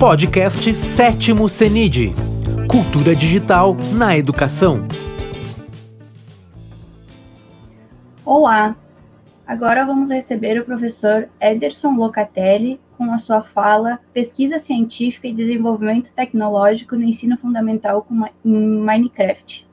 [0.00, 2.14] Podcast Sétimo CENID
[2.70, 4.78] Cultura Digital na Educação.
[8.24, 8.74] Olá!
[9.46, 16.14] Agora vamos receber o professor Ederson Locatelli com a sua fala Pesquisa Científica e Desenvolvimento
[16.14, 18.06] Tecnológico no Ensino Fundamental
[18.42, 19.68] em Minecraft.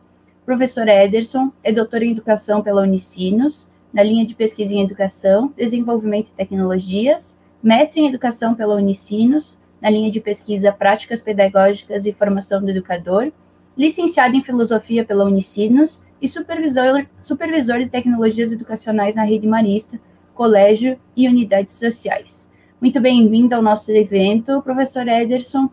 [0.46, 6.28] Professor Ederson é doutor em Educação pela Unicinos, na linha de Pesquisa em Educação, Desenvolvimento
[6.34, 12.62] e Tecnologias, mestre em Educação pela Unicinos, na linha de pesquisa Práticas Pedagógicas e Formação
[12.62, 13.32] do Educador,
[13.78, 20.00] licenciado em Filosofia pela Unicinos e supervisor, supervisor de Tecnologias Educacionais na Rede Marista,
[20.34, 22.50] Colégio e Unidades Sociais.
[22.82, 25.70] Muito bem-vindo ao nosso evento, professor Ederson.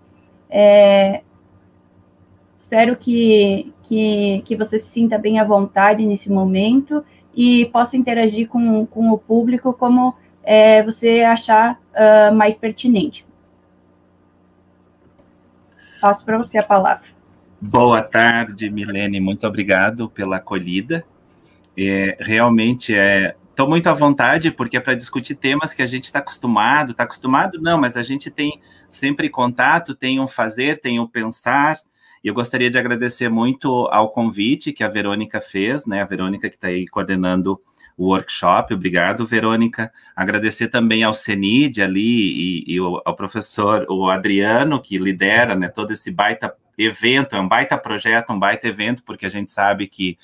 [0.49, 1.23] É,
[2.57, 8.49] espero que, que, que você se sinta bem à vontade nesse momento e possa interagir
[8.49, 13.27] com, com o público como é, você achar uh, mais pertinente.
[16.05, 17.07] Passo para você a palavra.
[17.59, 19.19] Boa tarde, Milene.
[19.21, 21.03] Muito obrigado pela acolhida.
[21.75, 26.05] É, realmente estou é, muito à vontade porque é para discutir temas que a gente
[26.05, 26.91] está acostumado.
[26.91, 27.59] Está acostumado?
[27.59, 31.79] Não, mas a gente tem sempre contato, tem um fazer, tem um pensar.
[32.23, 36.03] E eu gostaria de agradecer muito ao convite que a Verônica fez, né?
[36.03, 37.59] A Verônica que está aí coordenando
[37.97, 38.75] o workshop.
[38.75, 39.93] Obrigado, Verônica.
[40.15, 45.93] Agradecer também ao CENID ali e, e ao professor, o Adriano, que lidera né, todo
[45.93, 50.19] esse baita evento, é um baita projeto, um baita evento, porque a gente sabe que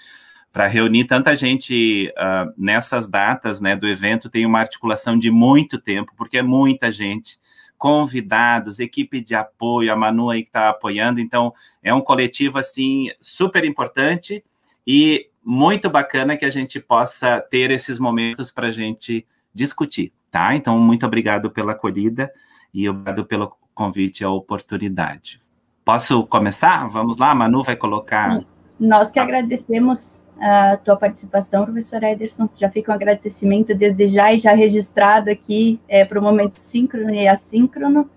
[0.52, 5.78] para reunir tanta gente uh, nessas datas né, do evento tem uma articulação de muito
[5.78, 7.38] tempo, porque é muita gente,
[7.78, 13.10] convidados, equipe de apoio, a Manu aí que está apoiando, então é um coletivo assim
[13.20, 14.44] super importante
[14.86, 20.54] e muito bacana que a gente possa ter esses momentos para a gente discutir, tá?
[20.54, 22.32] Então, muito obrigado pela acolhida
[22.72, 25.40] e obrigado pelo convite e a oportunidade.
[25.84, 26.86] Posso começar?
[26.88, 28.40] Vamos lá, Manu vai colocar.
[28.78, 32.48] Nós que agradecemos a tua participação, professor Ederson.
[32.56, 37.10] Já fica um agradecimento desde já e já registrado aqui é, para o momento síncrono
[37.10, 38.08] e assíncrono,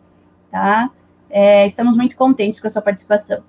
[0.50, 0.90] tá?
[1.30, 3.44] É, estamos muito contentes com a sua participação.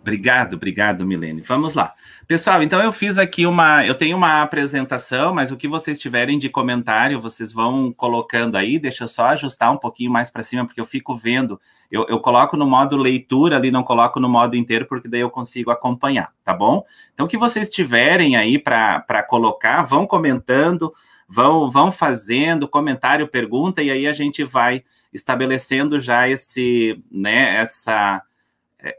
[0.00, 1.42] Obrigado, obrigado, Milene.
[1.42, 1.94] Vamos lá.
[2.26, 3.84] Pessoal, então eu fiz aqui uma.
[3.84, 8.78] Eu tenho uma apresentação, mas o que vocês tiverem de comentário, vocês vão colocando aí.
[8.78, 11.60] Deixa eu só ajustar um pouquinho mais para cima, porque eu fico vendo.
[11.90, 15.28] Eu, eu coloco no modo leitura ali, não coloco no modo inteiro, porque daí eu
[15.28, 16.82] consigo acompanhar, tá bom?
[17.12, 20.94] Então, o que vocês tiverem aí para colocar, vão comentando,
[21.28, 24.82] vão, vão fazendo comentário, pergunta, e aí a gente vai
[25.12, 28.22] estabelecendo já esse, né, essa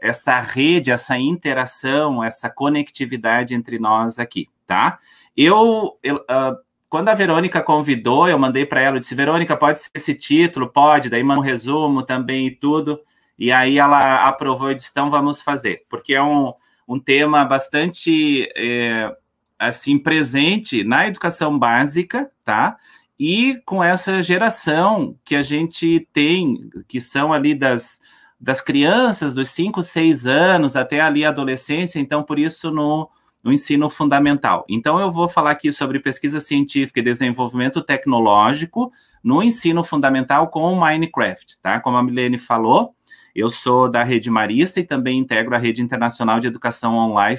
[0.00, 4.98] essa rede, essa interação, essa conectividade entre nós aqui, tá?
[5.36, 6.56] Eu, eu uh,
[6.92, 10.68] quando a Verônica convidou, eu mandei para ela, eu disse, Verônica, pode ser esse título?
[10.68, 13.00] Pode, daí manda um resumo também e tudo,
[13.38, 16.52] e aí ela aprovou e disse, então vamos fazer, porque é um,
[16.86, 19.10] um tema bastante, é,
[19.58, 22.76] assim, presente na educação básica, tá?
[23.18, 28.00] E com essa geração que a gente tem, que são ali das
[28.42, 33.08] das crianças dos 5, 6 anos até ali a adolescência, então por isso no,
[33.44, 34.64] no ensino fundamental.
[34.68, 38.92] Então eu vou falar aqui sobre pesquisa científica e desenvolvimento tecnológico
[39.22, 41.78] no ensino fundamental com o Minecraft, tá?
[41.78, 42.96] Como a Milene falou,
[43.32, 47.38] eu sou da Rede Marista e também integro a Rede Internacional de Educação Online,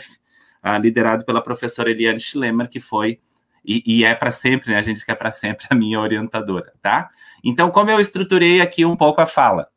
[0.66, 3.20] uh, liderado pela professora Eliane Schlemmer, que foi
[3.66, 4.78] e, e é para sempre, né?
[4.78, 7.10] A gente diz que é para sempre a minha orientadora, tá?
[7.44, 9.73] Então, como eu estruturei aqui um pouco a fala?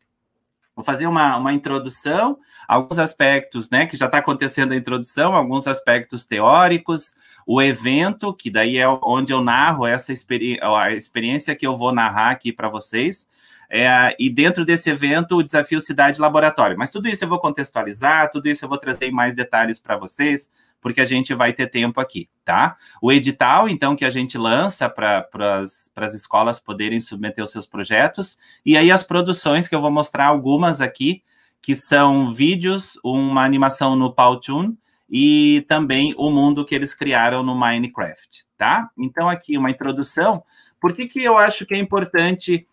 [0.76, 2.38] Vou fazer uma, uma introdução,
[2.68, 7.14] alguns aspectos, né, que já está acontecendo a introdução, alguns aspectos teóricos,
[7.46, 11.92] o evento, que daí é onde eu narro essa experi a experiência que eu vou
[11.92, 13.26] narrar aqui para vocês,
[13.70, 16.76] é, e dentro desse evento, o desafio Cidade Laboratório.
[16.78, 20.50] Mas tudo isso eu vou contextualizar, tudo isso eu vou trazer mais detalhes para vocês,
[20.86, 22.76] porque a gente vai ter tempo aqui, tá?
[23.02, 25.26] O edital, então, que a gente lança para
[25.60, 30.26] as escolas poderem submeter os seus projetos, e aí as produções, que eu vou mostrar
[30.26, 31.24] algumas aqui,
[31.60, 34.76] que são vídeos, uma animação no Powtoon,
[35.10, 38.88] e também o mundo que eles criaram no Minecraft, tá?
[38.96, 40.44] Então, aqui uma introdução.
[40.80, 42.64] Por que, que eu acho que é importante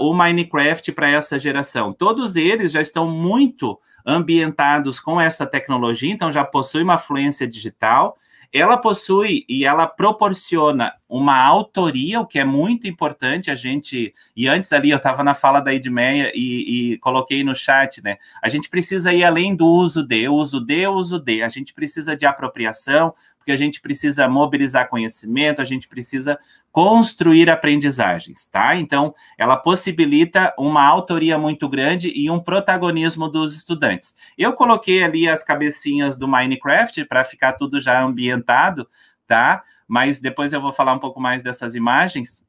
[0.00, 1.92] o Minecraft para essa geração?
[1.92, 8.16] Todos eles já estão muito ambientados com essa tecnologia, então já possui uma fluência digital.
[8.50, 14.14] Ela possui e ela proporciona uma autoria, o que é muito importante a gente.
[14.34, 18.16] E antes ali eu estava na fala da Edmeia e, e, coloquei no chat, né?
[18.42, 21.42] A gente precisa ir além do uso de, uso de, uso de.
[21.42, 26.38] A gente precisa de apropriação, porque a gente precisa mobilizar conhecimento, a gente precisa
[26.70, 28.76] construir aprendizagens, tá?
[28.76, 34.14] Então, ela possibilita uma autoria muito grande e um protagonismo dos estudantes.
[34.36, 38.86] Eu coloquei ali as cabecinhas do Minecraft para ficar tudo já ambientado,
[39.26, 39.62] tá?
[39.86, 42.44] Mas depois eu vou falar um pouco mais dessas imagens.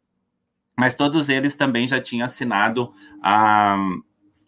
[0.78, 2.92] Mas todos eles também já tinham assinado
[3.24, 3.78] a,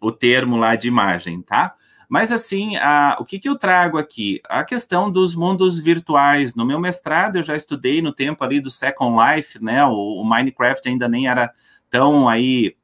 [0.00, 1.74] o termo lá de imagem, tá?
[2.12, 4.42] Mas, assim, a, o que, que eu trago aqui?
[4.46, 6.54] A questão dos mundos virtuais.
[6.54, 9.82] No meu mestrado, eu já estudei no tempo ali do Second Life, né?
[9.86, 11.50] O, o Minecraft ainda nem era
[11.88, 12.76] tão aí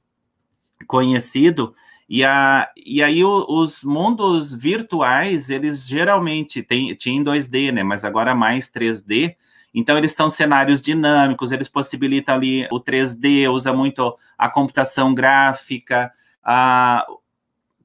[0.86, 1.75] conhecido.
[2.08, 7.82] E, a, e aí o, os mundos virtuais, eles geralmente têm, tinham 2D, né?
[7.82, 9.36] Mas agora mais 3D.
[9.75, 16.10] Então, eles são cenários dinâmicos, eles possibilitam ali o 3D, usa muito a computação gráfica,
[16.42, 17.06] a,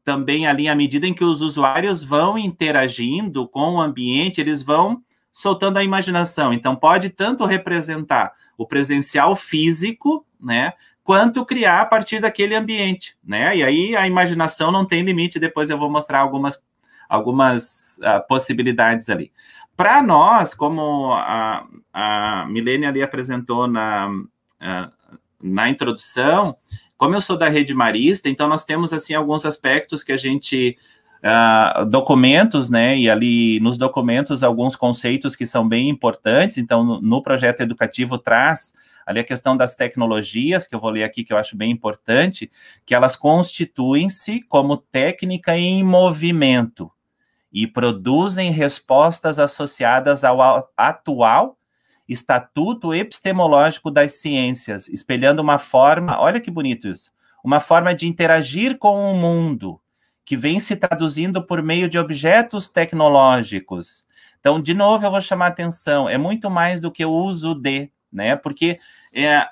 [0.04, 5.02] também ali, à medida em que os usuários vão interagindo com o ambiente, eles vão
[5.32, 6.54] soltando a imaginação.
[6.54, 10.74] Então, pode tanto representar o presencial físico, né,
[11.04, 13.58] quanto criar a partir daquele ambiente, né?
[13.58, 15.40] E aí a imaginação não tem limite.
[15.40, 16.62] Depois eu vou mostrar algumas,
[17.10, 19.32] algumas uh, possibilidades ali.
[19.76, 26.56] Para nós, como a, a Milene ali apresentou na, uh, na introdução,
[27.04, 30.78] como eu sou da rede marista, então nós temos assim alguns aspectos que a gente
[31.22, 32.98] uh, documentos, né?
[32.98, 36.58] E ali nos documentos alguns conceitos que são bem importantes.
[36.58, 38.74] Então no, no projeto educativo traz
[39.06, 42.50] ali a questão das tecnologias que eu vou ler aqui que eu acho bem importante,
[42.86, 46.90] que elas constituem-se como técnica em movimento
[47.52, 51.58] e produzem respostas associadas ao atual
[52.14, 57.12] Estatuto Epistemológico das Ciências, espelhando uma forma, olha que bonito isso,
[57.44, 59.82] uma forma de interagir com o mundo,
[60.24, 64.06] que vem se traduzindo por meio de objetos tecnológicos.
[64.40, 67.92] Então, de novo, eu vou chamar atenção, é muito mais do que o uso de,
[68.12, 68.36] né?
[68.36, 68.80] Porque
[69.14, 69.46] é,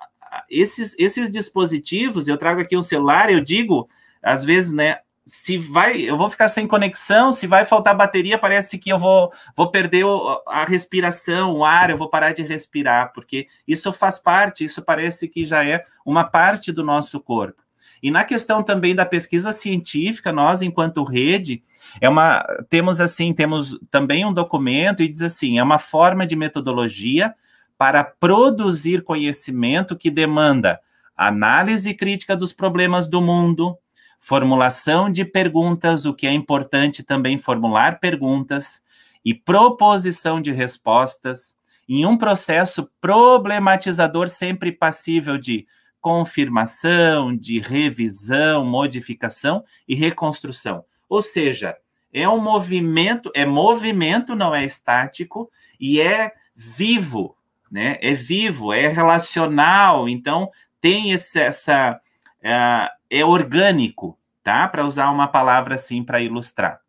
[0.49, 3.89] esses, esses dispositivos, eu trago aqui um celular, eu digo,
[4.21, 8.77] às vezes, né, se vai, eu vou ficar sem conexão, se vai faltar bateria, parece
[8.77, 10.05] que eu vou, vou perder
[10.47, 15.27] a respiração, o ar, eu vou parar de respirar, porque isso faz parte, isso parece
[15.27, 17.61] que já é uma parte do nosso corpo.
[18.01, 21.63] E na questão também da pesquisa científica, nós, enquanto rede,
[21.99, 26.35] é uma, temos assim, temos também um documento e diz assim, é uma forma de
[26.35, 27.35] metodologia
[27.77, 30.79] para produzir conhecimento que demanda
[31.15, 33.77] análise crítica dos problemas do mundo,
[34.21, 38.81] formulação de perguntas, o que é importante também formular perguntas
[39.25, 41.55] e proposição de respostas
[41.89, 45.65] em um processo problematizador sempre passível de
[45.99, 50.85] confirmação, de revisão, modificação e reconstrução.
[51.09, 51.75] Ou seja,
[52.13, 57.35] é um movimento, é movimento, não é estático e é vivo,
[57.71, 57.97] né?
[58.01, 61.99] É vivo, é relacional, então tem esse, essa
[62.43, 64.67] é, é orgânico, tá?
[64.67, 66.79] Para usar uma palavra assim para ilustrar.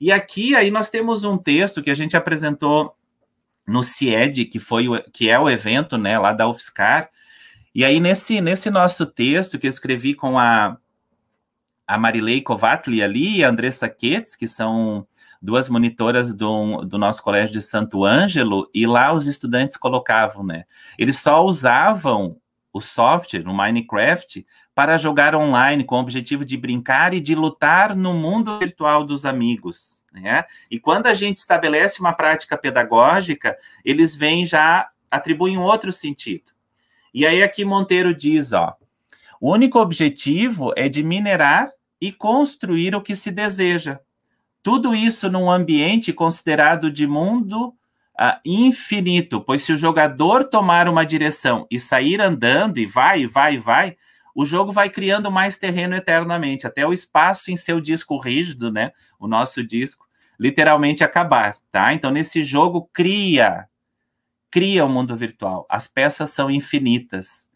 [0.00, 2.96] E aqui aí nós temos um texto que a gente apresentou
[3.66, 7.10] no CIED, que foi o, que é o evento, né, lá da UFSCar.
[7.74, 10.78] E aí nesse nesse nosso texto que eu escrevi com a
[11.86, 15.06] a Marilei Kovatli ali e a Andressa Ketz, que são
[15.40, 20.64] duas monitoras do, do nosso colégio de Santo Ângelo, e lá os estudantes colocavam, né?
[20.98, 22.36] Eles só usavam
[22.72, 24.44] o software, no Minecraft,
[24.76, 29.24] para jogar online com o objetivo de brincar e de lutar no mundo virtual dos
[29.24, 30.04] amigos.
[30.12, 30.44] Né?
[30.70, 36.52] E quando a gente estabelece uma prática pedagógica, eles vêm já atribuem outro sentido.
[37.14, 38.76] E aí aqui Monteiro diz, ó,
[39.40, 43.98] o único objetivo é de minerar e construir o que se deseja.
[44.62, 51.06] Tudo isso num ambiente considerado de mundo uh, infinito, pois se o jogador tomar uma
[51.06, 53.96] direção e sair andando e vai, vai, vai,
[54.36, 58.92] o jogo vai criando mais terreno eternamente, até o espaço em seu disco rígido, né?
[59.18, 60.06] O nosso disco,
[60.38, 61.94] literalmente acabar, tá?
[61.94, 63.66] Então, nesse jogo, cria,
[64.50, 65.64] cria o um mundo virtual.
[65.70, 67.48] As peças são infinitas.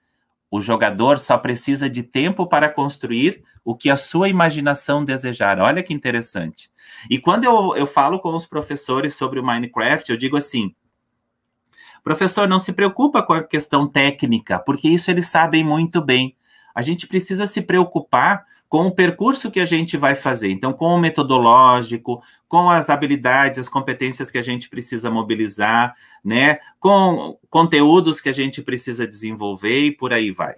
[0.50, 5.58] O jogador só precisa de tempo para construir o que a sua imaginação desejar.
[5.58, 6.70] Olha que interessante.
[7.10, 10.74] E quando eu, eu falo com os professores sobre o Minecraft, eu digo assim:
[12.02, 16.34] professor, não se preocupa com a questão técnica, porque isso eles sabem muito bem
[16.74, 20.48] a gente precisa se preocupar com o percurso que a gente vai fazer.
[20.52, 25.92] Então, com o metodológico, com as habilidades, as competências que a gente precisa mobilizar,
[26.24, 26.58] né?
[26.78, 30.54] Com conteúdos que a gente precisa desenvolver e por aí vai.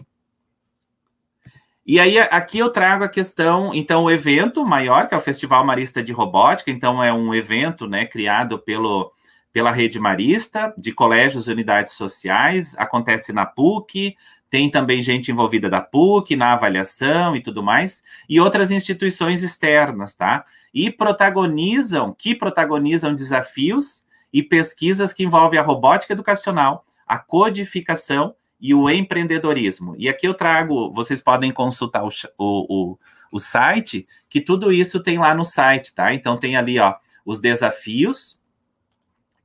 [1.86, 5.64] E aí, aqui eu trago a questão, então, o evento maior, que é o Festival
[5.64, 9.10] Marista de Robótica, então é um evento, né, criado pelo,
[9.52, 14.14] pela rede marista, de colégios e unidades sociais, acontece na PUC,
[14.52, 20.14] tem também gente envolvida da PUC, na avaliação e tudo mais, e outras instituições externas,
[20.14, 20.44] tá?
[20.74, 28.74] E protagonizam, que protagonizam desafios e pesquisas que envolvem a robótica educacional, a codificação e
[28.74, 29.94] o empreendedorismo.
[29.96, 32.98] E aqui eu trago, vocês podem consultar o, o,
[33.32, 36.12] o, site, que tudo isso tem lá no site, tá?
[36.12, 36.94] Então tem ali, ó,
[37.24, 38.38] os desafios,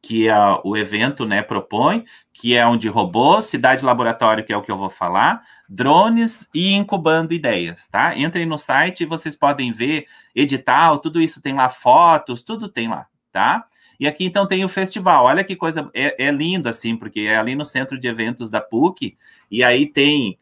[0.07, 4.61] que é o evento né, propõe, que é onde robôs, cidade laboratório, que é o
[4.61, 8.17] que eu vou falar, drones e incubando ideias, tá?
[8.17, 12.87] Entrem no site e vocês podem ver edital, tudo isso tem lá, fotos, tudo tem
[12.87, 13.65] lá, tá?
[13.99, 15.25] E aqui então tem o festival.
[15.25, 18.61] Olha que coisa, é, é lindo assim, porque é ali no centro de eventos da
[18.61, 19.17] PUC,
[19.51, 20.39] e aí tem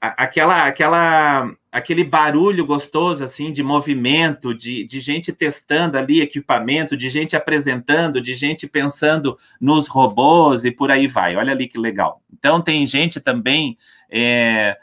[0.00, 7.08] aquela, aquela, aquele barulho gostoso assim de movimento, de, de gente testando ali equipamento, de
[7.08, 11.36] gente apresentando, de gente pensando nos robôs e por aí vai.
[11.36, 12.22] Olha ali que legal.
[12.32, 13.78] Então tem gente também
[14.10, 14.76] é,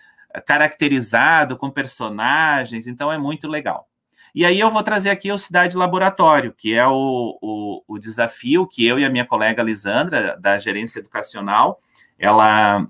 [0.45, 3.87] caracterizado com personagens, então é muito legal.
[4.33, 8.67] E aí eu vou trazer aqui o Cidade Laboratório, que é o, o, o desafio
[8.67, 11.81] que eu e a minha colega Lisandra, da gerência educacional,
[12.19, 12.87] ela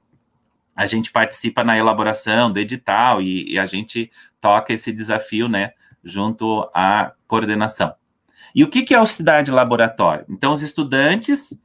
[0.78, 5.72] a gente participa na elaboração do edital e, e, a gente toca esse desafio, né,
[6.04, 7.96] junto à coordenação.
[8.54, 10.26] E o que, que é o Cidade Laboratório?
[10.30, 11.58] Então, os estudantes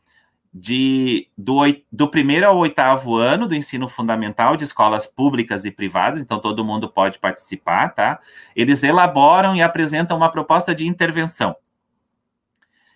[0.53, 6.21] de, do, do primeiro ao oitavo ano do ensino fundamental de escolas públicas e privadas,
[6.21, 8.19] então todo mundo pode participar, tá?
[8.57, 11.55] Eles elaboram e apresentam uma proposta de intervenção.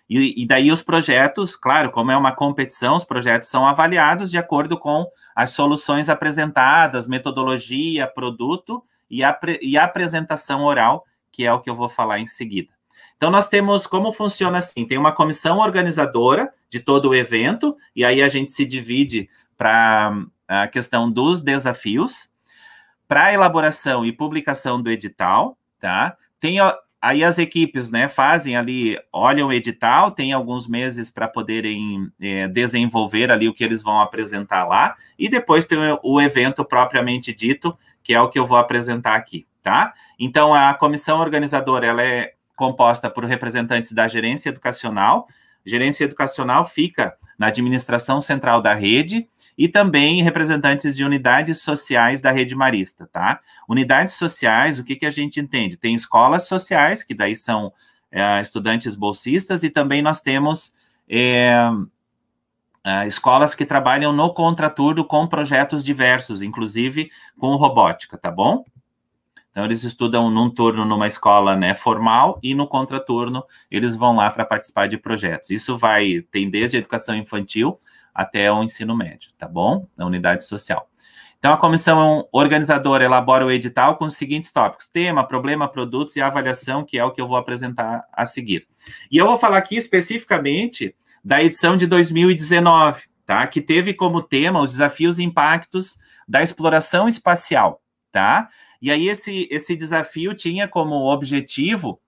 [0.09, 4.37] E, e, daí os projetos, claro, como é uma competição, os projetos são avaliados de
[4.37, 11.51] acordo com as soluções apresentadas, metodologia, produto e a, e a apresentação oral, que é
[11.51, 12.69] o que eu vou falar em seguida.
[13.17, 18.05] Então, nós temos como funciona assim: tem uma comissão organizadora de todo o evento, e
[18.05, 20.13] aí a gente se divide para
[20.47, 22.29] a questão dos desafios,
[23.07, 26.15] para a elaboração e publicação do edital, tá?
[26.39, 26.59] Tem
[27.07, 32.49] Aí as equipes, né, fazem ali, olham o edital, tem alguns meses para poderem é,
[32.49, 37.31] desenvolver ali o que eles vão apresentar lá, e depois tem o, o evento propriamente
[37.31, 39.93] dito, que é o que eu vou apresentar aqui, tá?
[40.19, 45.29] Então, a comissão organizadora, ela é composta por representantes da gerência educacional,
[45.65, 49.27] gerência educacional fica na administração central da rede
[49.57, 53.39] e também representantes de unidades sociais da rede marista, tá?
[53.67, 55.77] Unidades sociais, o que, que a gente entende?
[55.77, 57.71] Tem escolas sociais, que daí são
[58.11, 60.73] é, estudantes bolsistas, e também nós temos
[61.09, 61.69] é,
[62.83, 68.63] é, escolas que trabalham no contraturno com projetos diversos, inclusive com robótica, tá bom?
[69.57, 74.29] Então, eles estudam num turno numa escola né, formal e no contraturno eles vão lá
[74.29, 75.49] para participar de projetos.
[75.49, 77.81] Isso vai, tem desde a educação infantil
[78.13, 79.87] até o ensino médio, tá bom?
[79.97, 80.87] Na unidade social.
[81.39, 86.21] Então, a comissão organizadora elabora o edital com os seguintes tópicos: tema, problema, produtos e
[86.21, 88.67] avaliação, que é o que eu vou apresentar a seguir.
[89.09, 90.95] E eu vou falar aqui especificamente
[91.25, 93.47] da edição de 2019, tá?
[93.47, 95.97] Que teve como tema os desafios e impactos
[96.27, 98.49] da exploração espacial, tá?
[98.81, 101.99] E aí esse, esse desafio tinha como objetivo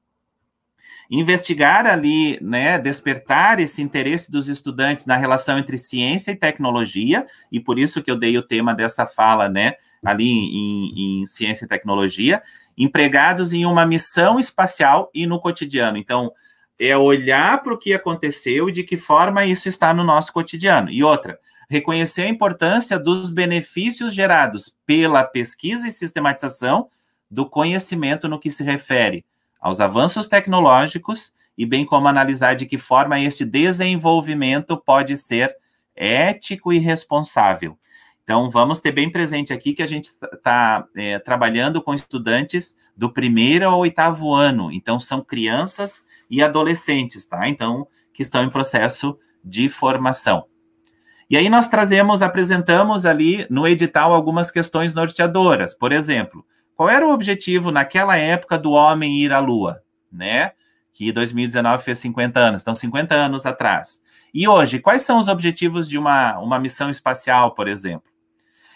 [1.09, 7.59] investigar ali, né, despertar esse interesse dos estudantes na relação entre ciência e tecnologia, e
[7.59, 9.73] por isso que eu dei o tema dessa fala, né,
[10.05, 12.43] ali em, em ciência e tecnologia,
[12.77, 15.97] empregados em uma missão espacial e no cotidiano.
[15.97, 16.31] Então,
[16.79, 20.89] é olhar para o que aconteceu e de que forma isso está no nosso cotidiano.
[20.89, 21.37] E outra,
[21.69, 26.89] reconhecer a importância dos benefícios gerados pela pesquisa e sistematização
[27.29, 29.25] do conhecimento no que se refere
[29.59, 35.55] aos avanços tecnológicos e bem como analisar de que forma este desenvolvimento pode ser
[35.95, 37.77] ético e responsável.
[38.29, 43.11] Então, vamos ter bem presente aqui que a gente está é, trabalhando com estudantes do
[43.11, 44.71] primeiro ao oitavo ano.
[44.71, 47.49] Então, são crianças e adolescentes, tá?
[47.49, 50.45] Então, que estão em processo de formação.
[51.27, 55.73] E aí nós trazemos, apresentamos ali no edital algumas questões norteadoras.
[55.73, 56.45] Por exemplo,
[56.75, 59.81] qual era o objetivo naquela época do homem ir à Lua,
[60.11, 60.51] né?
[60.93, 63.99] Que 2019 fez 50 anos, então 50 anos atrás.
[64.31, 68.07] E hoje, quais são os objetivos de uma, uma missão espacial, por exemplo?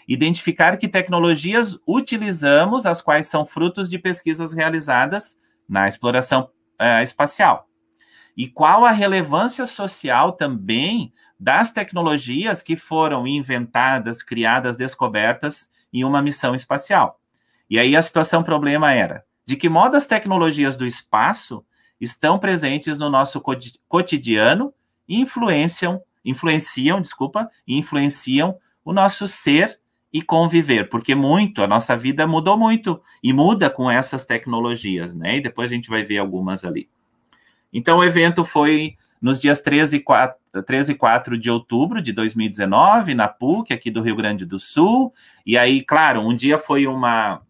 [0.06, 7.68] Identificar que tecnologias utilizamos, as quais são frutos de pesquisas realizadas na exploração é, espacial.
[8.36, 16.22] E qual a relevância social também das tecnologias que foram inventadas, criadas, descobertas em uma
[16.22, 17.20] missão espacial.
[17.68, 21.64] E aí a situação problema era de que modo as tecnologias do espaço
[22.00, 23.42] estão presentes no nosso
[23.88, 24.72] cotidiano
[25.08, 29.78] influenciam, influenciam, desculpa, influenciam o nosso ser
[30.14, 35.38] e conviver, porque muito, a nossa vida mudou muito e muda com essas tecnologias, né?
[35.38, 36.88] E depois a gente vai ver algumas ali.
[37.72, 42.12] Então, o evento foi nos dias 13 e 4, 13 e 4 de outubro de
[42.12, 45.12] 2019, na PUC, aqui do Rio Grande do Sul.
[45.44, 47.42] E aí, claro, um dia foi uma,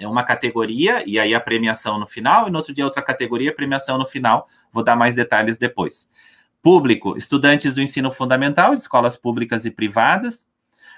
[0.00, 3.98] uma categoria, e aí a premiação no final, e no outro dia outra categoria, premiação
[3.98, 4.48] no final.
[4.72, 6.08] Vou dar mais detalhes depois.
[6.62, 10.46] Público, estudantes do ensino fundamental, de escolas públicas e privadas.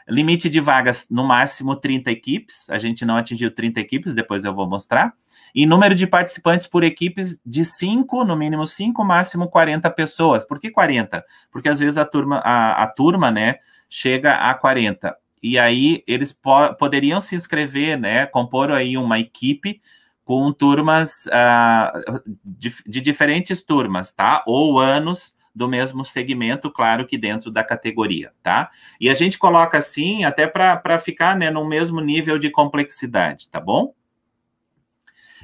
[0.08, 2.68] Limite de vagas, no máximo 30 equipes.
[2.68, 5.14] A gente não atingiu 30 equipes, depois eu vou mostrar.
[5.54, 10.44] E número de participantes por equipes de 5, no mínimo 5, máximo 40 pessoas.
[10.44, 11.24] Por que 40?
[11.50, 13.56] Porque às vezes a turma, a, a turma né,
[13.88, 15.16] chega a 40.
[15.42, 19.80] E aí eles po poderiam se inscrever, né, compor aí uma equipe
[20.24, 24.42] com turmas uh, de, de diferentes turmas, tá?
[24.46, 28.70] Ou anos do mesmo segmento, claro que dentro da categoria, tá?
[29.00, 33.60] E a gente coloca assim até para ficar né, no mesmo nível de complexidade, tá
[33.60, 33.94] bom?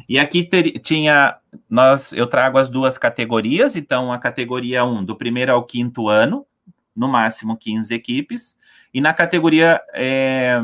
[0.09, 1.37] E aqui ter, tinha,
[1.69, 6.45] nós, eu trago as duas categorias, então a categoria 1, do primeiro ao quinto ano,
[6.97, 8.59] no máximo 15 equipes,
[8.93, 10.61] e na categoria é,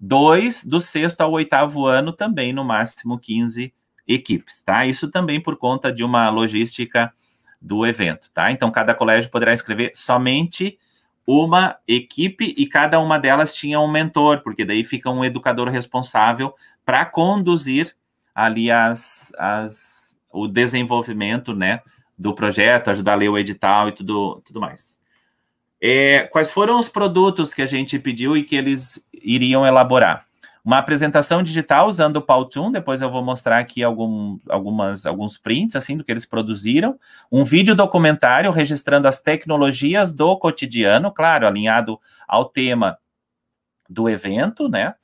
[0.00, 3.72] 2, do sexto ao oitavo ano, também no máximo 15
[4.08, 4.84] equipes, tá?
[4.84, 7.12] Isso também por conta de uma logística
[7.60, 8.50] do evento, tá?
[8.50, 10.78] Então, cada colégio poderá escrever somente
[11.26, 16.54] uma equipe e cada uma delas tinha um mentor, porque daí fica um educador responsável
[16.84, 17.94] para conduzir
[18.34, 21.80] ali as, as, o desenvolvimento, né,
[22.18, 24.98] do projeto, ajudar a ler o edital e tudo, tudo mais.
[25.80, 30.26] É, quais foram os produtos que a gente pediu e que eles iriam elaborar?
[30.64, 35.74] Uma apresentação digital usando o Powtoon, depois eu vou mostrar aqui algum, algumas, alguns prints,
[35.74, 36.98] assim, do que eles produziram,
[37.30, 41.98] um vídeo documentário registrando as tecnologias do cotidiano, claro, alinhado
[42.28, 42.98] ao tema
[43.88, 44.94] do evento, né,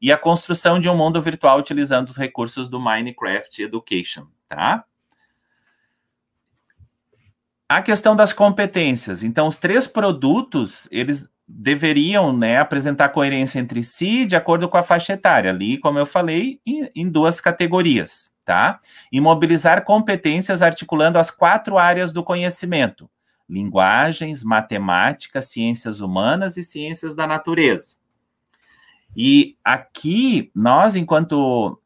[0.00, 4.84] e a construção de um mundo virtual utilizando os recursos do Minecraft Education, tá?
[7.68, 9.24] A questão das competências.
[9.24, 14.82] Então, os três produtos, eles deveriam né, apresentar coerência entre si de acordo com a
[14.82, 18.80] faixa etária, ali, como eu falei, em, em duas categorias, tá?
[19.12, 23.08] E mobilizar competências articulando as quatro áreas do conhecimento:
[23.48, 27.96] linguagens, matemática, ciências humanas e ciências da natureza.
[29.16, 31.80] E aqui, nós, enquanto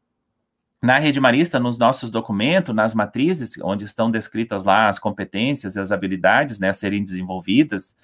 [0.81, 5.79] na rede marista, nos nossos documentos, nas matrizes, onde estão descritas lá as competências e
[5.79, 7.95] as habilidades né, a serem desenvolvidas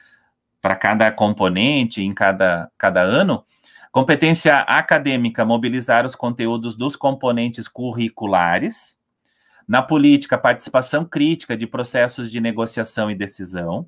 [0.62, 3.46] para cada componente em cada, cada ano.
[3.92, 8.96] Competência acadêmica, mobilizar os conteúdos dos componentes curriculares.
[9.68, 13.88] Na política, participação crítica de processos de negociação e decisão.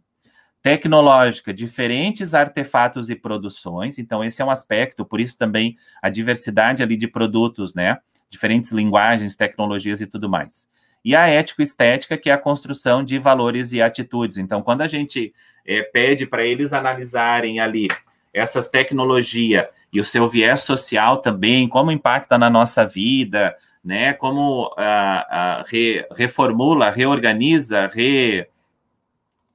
[0.61, 3.97] Tecnológica, diferentes artefatos e produções.
[3.97, 7.97] Então, esse é um aspecto, por isso também a diversidade ali de produtos, né?
[8.29, 10.67] Diferentes linguagens, tecnologias e tudo mais
[11.03, 14.37] e a ético-estética, que é a construção de valores e atitudes.
[14.37, 15.33] Então, quando a gente
[15.65, 17.87] é, pede para eles analisarem ali
[18.33, 24.13] essas tecnologias e o seu viés social também, como impacta na nossa vida, né?
[24.13, 28.47] Como ah, ah, re, reformula, reorganiza, re,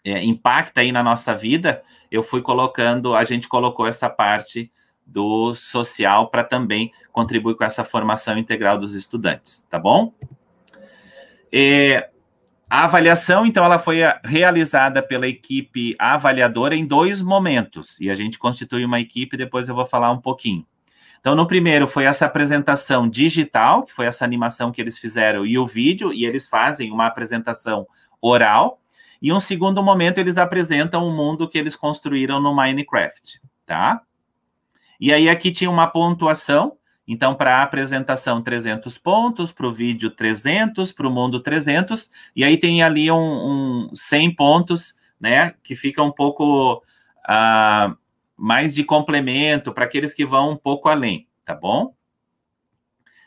[0.05, 4.71] é, impacta aí na nossa vida, eu fui colocando, a gente colocou essa parte
[5.07, 10.13] do social para também contribuir com essa formação integral dos estudantes, tá bom?
[11.57, 12.11] É,
[12.69, 18.41] a avaliação, então, ela foi realizada pela equipe avaliadora em dois momentos, e a gente
[18.41, 20.67] constitui uma equipe, depois eu vou falar um pouquinho.
[21.21, 25.57] Então, no primeiro foi essa apresentação digital, que foi essa animação que eles fizeram, e
[25.57, 27.87] o vídeo, e eles fazem uma apresentação
[28.21, 28.81] oral,
[29.23, 34.03] e um segundo momento eles apresentam o um mundo que eles construíram no Minecraft, tá?
[35.01, 40.11] E aí aqui tinha uma pontuação, então, para a apresentação, 300 pontos, para o vídeo,
[40.11, 45.77] 300, para o mundo, 300, e aí tem ali um, um 100 pontos, né, que
[45.77, 46.83] fica um pouco
[47.29, 47.97] uh,
[48.37, 51.95] mais de complemento para aqueles que vão um pouco além, tá bom?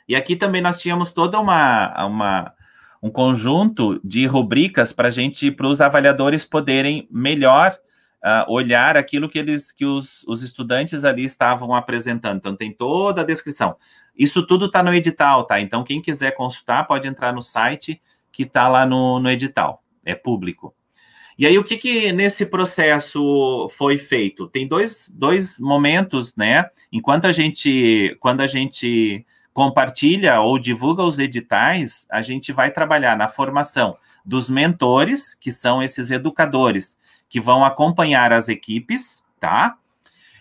[0.07, 2.53] E aqui também nós tínhamos toda uma, uma
[3.01, 7.77] um conjunto de rubricas para gente, para os avaliadores poderem melhor
[8.23, 12.37] uh, olhar aquilo que eles que os, os estudantes ali estavam apresentando.
[12.37, 13.75] Então tem toda a descrição.
[14.15, 15.59] Isso tudo está no edital, tá?
[15.59, 18.01] Então quem quiser consultar pode entrar no site
[18.31, 20.73] que está lá no, no edital, é público.
[21.39, 24.47] E aí, o que, que nesse processo foi feito?
[24.47, 26.65] Tem dois, dois momentos, né?
[26.91, 33.15] Enquanto a gente, quando a gente compartilha ou divulga os editais, a gente vai trabalhar
[33.15, 36.97] na formação dos mentores, que são esses educadores
[37.29, 39.77] que vão acompanhar as equipes, tá?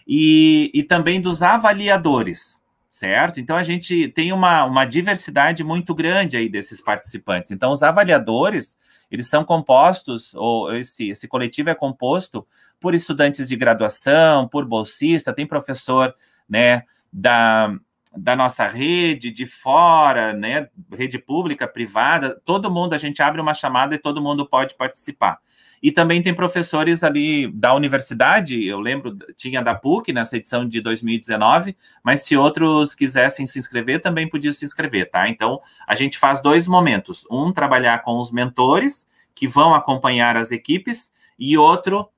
[0.07, 3.40] E, e também dos avaliadores, certo?
[3.40, 7.51] Então a gente tem uma, uma diversidade muito grande aí desses participantes.
[7.51, 8.79] Então, os avaliadores,
[9.11, 12.46] eles são compostos, ou esse, esse coletivo é composto
[12.81, 16.14] por estudantes de graduação, por bolsista, tem professor,
[16.49, 17.77] né, da,
[18.17, 23.55] da nossa rede, de fora, né, rede pública, privada, todo mundo, a gente abre uma
[23.55, 25.39] chamada e todo mundo pode participar.
[25.83, 30.81] E também tem professores ali da universidade, eu lembro, tinha da PUC nessa edição de
[30.81, 35.29] 2019, mas se outros quisessem se inscrever, também podiam se inscrever, tá?
[35.29, 40.51] Então, a gente faz dois momentos: um, trabalhar com os mentores, que vão acompanhar as
[40.51, 42.09] equipes, e outro,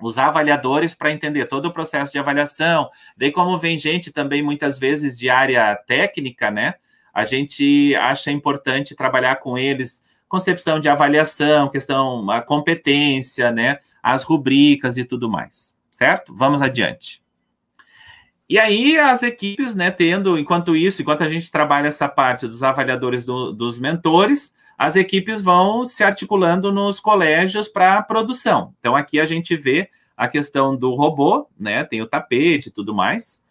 [0.00, 2.90] os avaliadores para entender todo o processo de avaliação.
[3.16, 6.74] Daí, como vem gente também muitas vezes de área técnica, né?
[7.12, 13.78] A gente acha importante trabalhar com eles concepção de avaliação, questão, a competência, né?
[14.02, 16.34] As rubricas e tudo mais, certo?
[16.34, 17.22] Vamos adiante.
[18.48, 22.62] E aí as equipes, né, tendo, enquanto isso, enquanto a gente trabalha essa parte dos
[22.62, 28.74] avaliadores do, dos mentores, as equipes vão se articulando nos colégios para produção.
[28.78, 31.84] Então, aqui a gente vê a questão do robô, né?
[31.84, 33.42] Tem o tapete e tudo mais.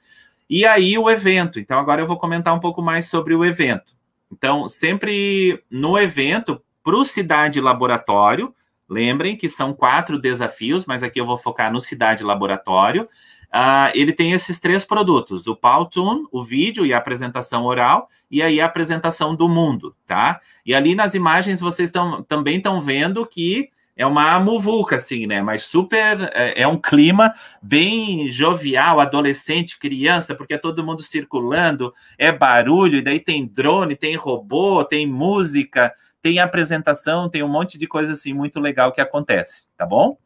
[0.50, 1.60] E aí o evento.
[1.60, 3.96] Então, agora eu vou comentar um pouco mais sobre o evento.
[4.32, 8.54] Então, sempre no evento, para o Cidade Laboratório,
[8.90, 13.08] lembrem que são quatro desafios, mas aqui eu vou focar no Cidade Laboratório.
[13.54, 18.42] Uh, ele tem esses três produtos: o Powtoon, o vídeo e a apresentação oral, e
[18.42, 20.42] aí a apresentação do mundo, tá?
[20.66, 25.44] E ali nas imagens vocês tão, também estão vendo que é uma muvuca, assim, né?
[25.44, 26.32] Mas super.
[26.34, 32.98] É, é, um clima bem jovial, adolescente, criança, porque é todo mundo circulando, é barulho,
[32.98, 38.14] e daí tem drone, tem robô, tem música, tem apresentação, tem um monte de coisa
[38.14, 40.18] assim muito legal que acontece, tá bom?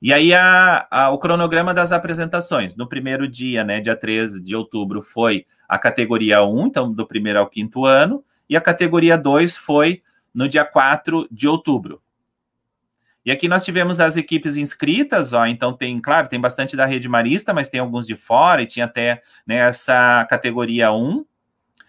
[0.00, 2.74] E aí, a, a, o cronograma das apresentações.
[2.74, 7.38] No primeiro dia, né, dia 13 de outubro, foi a categoria 1, então do primeiro
[7.38, 10.02] ao quinto ano, e a categoria 2 foi
[10.34, 12.02] no dia 4 de outubro.
[13.24, 17.08] E aqui nós tivemos as equipes inscritas, ó, então tem, claro, tem bastante da rede
[17.08, 21.24] marista, mas tem alguns de fora, e tinha até né, essa categoria 1.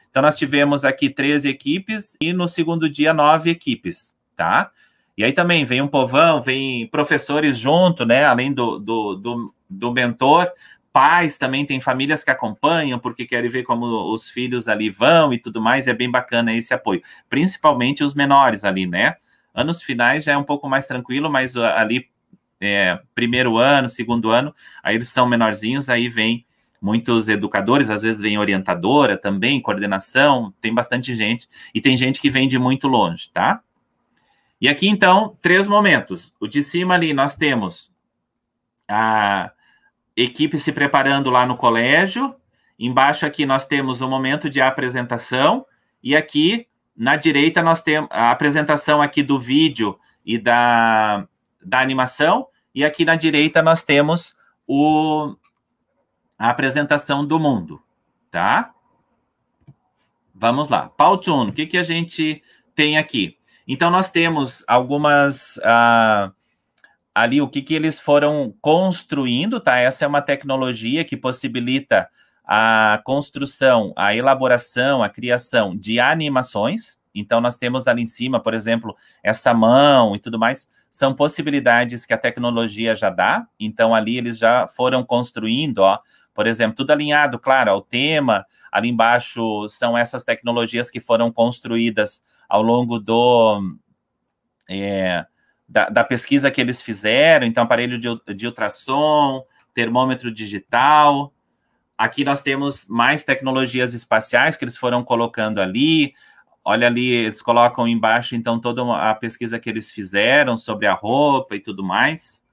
[0.10, 4.72] Então nós tivemos aqui 13 equipes e no segundo dia nove equipes, tá?
[5.18, 8.24] E aí também vem um povão, vem professores junto, né?
[8.26, 10.52] Além do, do, do, do mentor,
[10.94, 15.40] pais também tem famílias que acompanham porque querem ver como os filhos ali vão e
[15.40, 15.88] tudo mais.
[15.88, 19.16] É bem bacana esse apoio, principalmente os menores ali, né?
[19.54, 22.08] Anos finais já é um pouco mais tranquilo, mas uh, ali
[22.62, 24.54] é, primeiro ano, segundo ano,
[24.84, 26.46] aí eles são menorzinhos, aí vem
[26.80, 32.30] muitos educadores, às vezes vem orientadora também, coordenação, tem bastante gente, e tem gente que
[32.30, 33.62] vem de muito longe, tá?
[34.60, 36.36] E aqui, então, três momentos.
[36.40, 37.92] O de cima ali, nós temos
[38.88, 39.52] a
[40.16, 42.36] equipe se preparando lá no colégio.
[42.80, 45.66] Embaixo aqui, nós temos o momento de apresentação.
[46.02, 51.28] E aqui, na direita, nós temos a apresentação aqui do vídeo e da,
[51.64, 52.48] da animação.
[52.74, 55.36] E aqui na direita, nós temos o,
[56.38, 57.82] a apresentação do mundo,
[58.32, 58.74] tá?
[60.34, 60.90] Vamos lá.
[60.90, 62.44] Powtoon, o que, que a gente
[62.76, 63.38] tem aqui?
[63.68, 65.58] Então, nós temos algumas.
[65.58, 66.32] Uh,
[67.14, 69.78] ali, o que, que eles foram construindo, tá?
[69.78, 72.08] Essa é uma tecnologia que possibilita
[72.46, 76.98] a construção, a elaboração, a criação de animações.
[77.14, 82.06] Então, nós temos ali em cima, por exemplo, essa mão e tudo mais, são possibilidades
[82.06, 83.48] que a tecnologia já dá.
[83.60, 86.00] Então, ali eles já foram construindo, ó,
[86.38, 88.46] por exemplo, tudo alinhado, claro, ao tema.
[88.72, 93.60] Ali embaixo são essas tecnologias que foram construídas ao longo do
[94.70, 95.26] é,
[95.68, 101.34] da, da, pesquisa que eles fizeram, então aparelho de, de ultrassom, termômetro digital.
[101.98, 106.14] Aqui nós temos mais tecnologias espaciais que eles foram colocando ali.
[106.64, 111.56] Olha ali, eles colocam embaixo, então, toda a pesquisa que eles fizeram sobre a roupa
[111.56, 112.44] e tudo mais.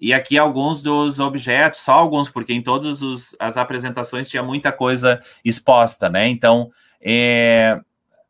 [0.00, 3.00] E aqui alguns dos objetos, só alguns, porque em todas
[3.38, 6.28] as apresentações tinha muita coisa exposta, né?
[6.28, 7.80] Então, é,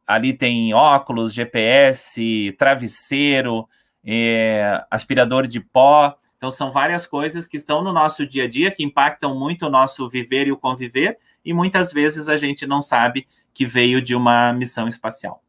[0.07, 3.69] ali tem óculos, GPS, travesseiro,
[4.05, 6.15] é, aspirador de pó.
[6.37, 9.71] Então, são várias coisas que estão no nosso dia a dia, que impactam muito o
[9.71, 14.15] nosso viver e o conviver, e muitas vezes a gente não sabe que veio de
[14.15, 15.43] uma missão espacial.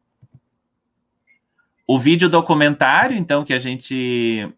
[1.86, 4.50] O vídeo documentário, então, que a gente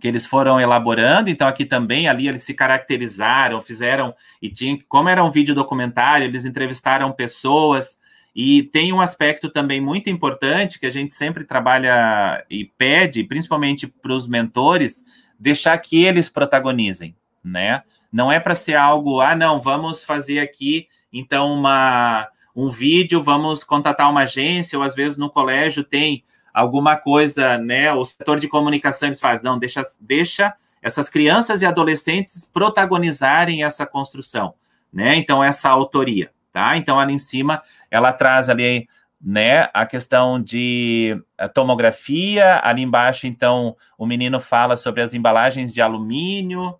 [0.00, 5.08] que eles foram elaborando, então aqui também ali eles se caracterizaram, fizeram e tinha, como
[5.08, 7.98] era um vídeo documentário, eles entrevistaram pessoas
[8.34, 13.86] E tem um aspecto também muito importante que a gente sempre trabalha e pede, principalmente
[13.86, 15.04] para os mentores,
[15.38, 17.82] deixar que eles protagonizem, né?
[18.10, 22.26] Não é para ser algo, ah, não, vamos fazer aqui, então, uma,
[22.56, 26.24] um vídeo, vamos contatar uma agência, ou às vezes no colégio tem
[26.54, 27.92] alguma coisa, né?
[27.92, 33.84] O setor de comunicação eles fazem, não, deixa, deixa essas crianças e adolescentes protagonizarem essa
[33.84, 34.54] construção,
[34.92, 35.16] né?
[35.16, 36.76] Então, essa autoria tá?
[36.76, 38.88] Então, ali em cima, ela traz ali,
[39.20, 45.74] né, a questão de eh, tomografia, ali embaixo, então, o menino fala sobre as embalagens
[45.74, 46.78] de alumínio,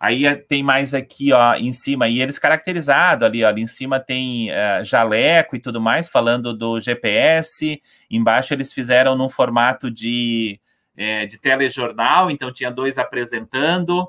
[0.00, 3.66] Aí eh, tem mais aqui, ó, em cima, e eles caracterizado ali, ó, ali em
[3.66, 7.82] cima tem uh, jaleco e tudo mais, falando do GPS.
[8.08, 10.60] Embaixo eles fizeram num formato de,
[10.96, 14.08] é, de telejornal, então tinha dois apresentando.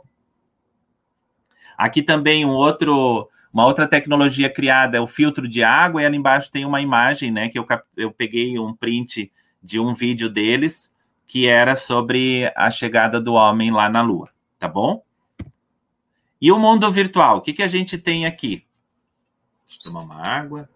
[1.76, 6.18] Aqui também um outro, uma outra tecnologia criada é o filtro de água, e ali
[6.18, 7.66] embaixo tem uma imagem, né, que eu,
[7.98, 9.32] eu peguei um print
[9.64, 10.94] de um vídeo deles,
[11.26, 15.04] que era sobre a chegada do homem lá na Lua, tá bom?
[16.42, 18.66] E o mundo virtual, o que, que a gente tem aqui?
[19.68, 20.70] Deixa eu tomar uma água.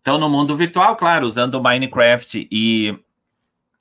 [0.00, 2.90] Então, no mundo virtual, claro, usando Minecraft e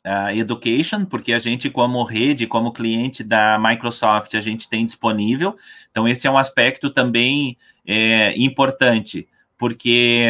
[0.06, 5.58] uh, Education, porque a gente, como rede, como cliente da Microsoft, a gente tem disponível.
[5.90, 10.28] Então, esse é um aspecto também é, importante, porque.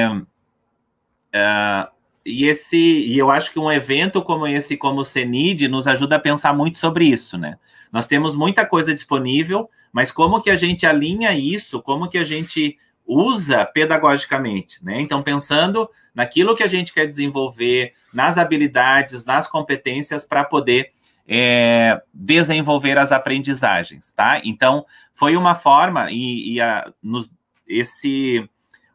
[1.36, 5.88] Uh, e esse e eu acho que um evento como esse, como o CENID, nos
[5.88, 7.58] ajuda a pensar muito sobre isso, né?
[7.92, 12.24] Nós temos muita coisa disponível, mas como que a gente alinha isso, como que a
[12.24, 15.02] gente usa pedagogicamente, né?
[15.02, 20.94] Então, pensando naquilo que a gente quer desenvolver, nas habilidades, nas competências para poder
[21.28, 24.40] é, desenvolver as aprendizagens, tá?
[24.46, 27.30] Então, foi uma forma, e, e a, nos,
[27.68, 28.50] esse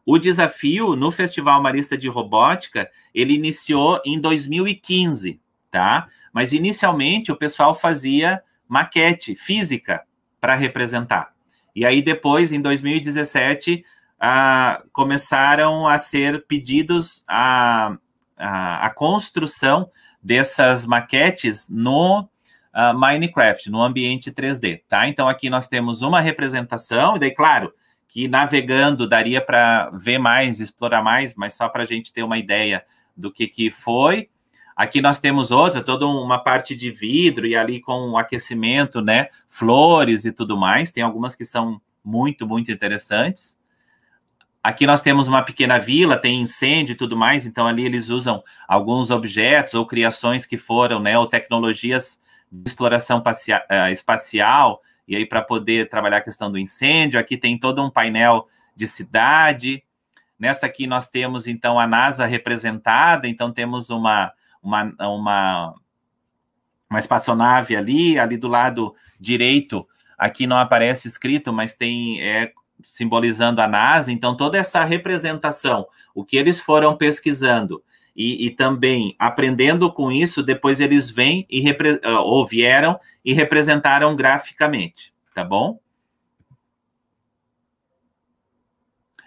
[0.09, 6.07] o desafio no Festival Marista de Robótica, ele iniciou em 2015, tá?
[6.31, 10.01] Mas inicialmente o pessoal fazia maquete física
[10.39, 11.33] para representar.
[11.75, 13.83] E aí depois, em 2017,
[14.17, 17.97] ah, começaram a ser pedidos a,
[18.37, 19.91] a, a construção
[20.23, 25.05] dessas maquetes no uh, Minecraft, no ambiente 3D, tá?
[25.09, 27.73] Então aqui nós temos uma representação, e daí, claro,
[28.07, 32.37] que navegando daria para ver mais, explorar mais, mas só para a gente ter uma
[32.37, 34.29] ideia do que, que foi.
[34.75, 39.27] Aqui nós temos outra, toda uma parte de vidro e ali com aquecimento, né?
[39.49, 40.91] Flores e tudo mais.
[40.91, 43.57] Tem algumas que são muito, muito interessantes.
[44.63, 48.43] Aqui nós temos uma pequena vila, tem incêndio e tudo mais, então ali eles usam
[48.67, 52.19] alguns objetos ou criações que foram, né, ou tecnologias
[52.51, 53.23] de exploração
[53.69, 57.19] eh, espacial, e aí para poder trabalhar a questão do incêndio.
[57.19, 59.83] Aqui tem todo um painel de cidade.
[60.37, 65.75] Nessa aqui nós temos, então, a NASA representada, então temos uma, uma, uma,
[66.89, 72.51] uma espaçonave ali, ali do lado direito, aqui não aparece escrito, mas tem é,
[72.83, 77.83] simbolizando a NASA, então toda essa representação, o que eles foram pesquisando
[78.17, 81.63] e, e também aprendendo com isso, depois eles vêm e
[82.01, 85.79] ah, ou vieram e representaram graficamente, tá bom?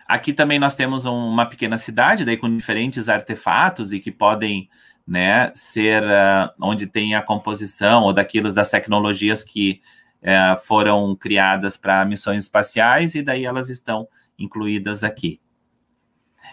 [0.08, 4.68] Aqui também nós temos uma pequena cidade, daí com diferentes artefatos e que podem
[5.06, 9.80] né, ser uh, onde tem a composição ou daqueles das tecnologias que
[10.22, 14.06] é, foram criadas para missões espaciais e daí elas estão
[14.38, 15.40] incluídas aqui.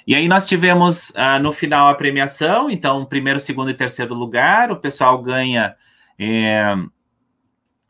[0.07, 4.71] E aí nós tivemos uh, no final a premiação, então primeiro, segundo e terceiro lugar,
[4.71, 5.75] o pessoal ganha
[6.17, 6.73] é,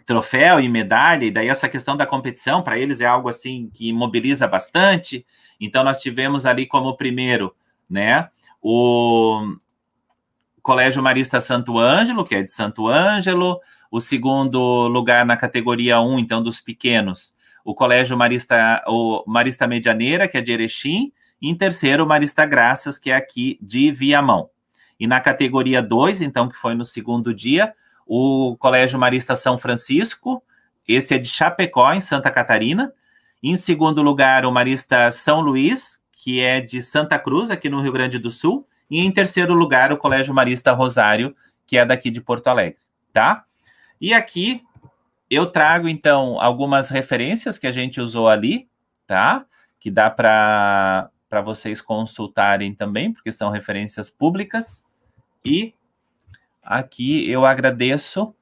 [0.04, 3.94] troféu e medalha, e daí essa questão da competição para eles é algo assim que
[3.94, 5.24] mobiliza bastante.
[5.62, 7.56] Então nós tivemos ali como primeiro,
[7.88, 9.56] né, o
[10.64, 13.60] Colégio Marista Santo Ângelo, que é de Santo Ângelo,
[13.92, 20.28] o segundo lugar na categoria 1, então, dos pequenos, o Colégio Marista, o Marista Medianeira,
[20.28, 24.50] que é de Erechim, em terceiro, Marista Graças, que é aqui de Viamão.
[25.00, 27.74] E na categoria 2, então, que foi no segundo dia,
[28.06, 30.42] o Colégio Marista São Francisco,
[30.88, 32.94] esse é de Chapecó, em Santa Catarina.
[33.44, 37.92] Em segundo lugar, o Marista São Luís, que é de Santa Cruz, aqui no Rio
[37.92, 38.66] Grande do Sul.
[38.90, 41.36] E em terceiro lugar, o Colégio Marista Rosário,
[41.68, 42.80] que é daqui de Porto Alegre,
[43.12, 43.44] tá?
[44.00, 44.64] E aqui
[45.30, 48.70] eu trago, então, algumas referências que a gente usou ali,
[49.06, 49.46] tá?
[49.78, 51.10] Que dá para
[51.42, 54.84] vocês consultarem também, porque são referências públicas.
[55.44, 55.74] E
[56.64, 58.34] aqui eu agradeço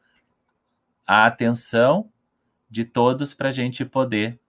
[1.05, 2.09] a atenção
[2.69, 4.39] de todos para a gente poder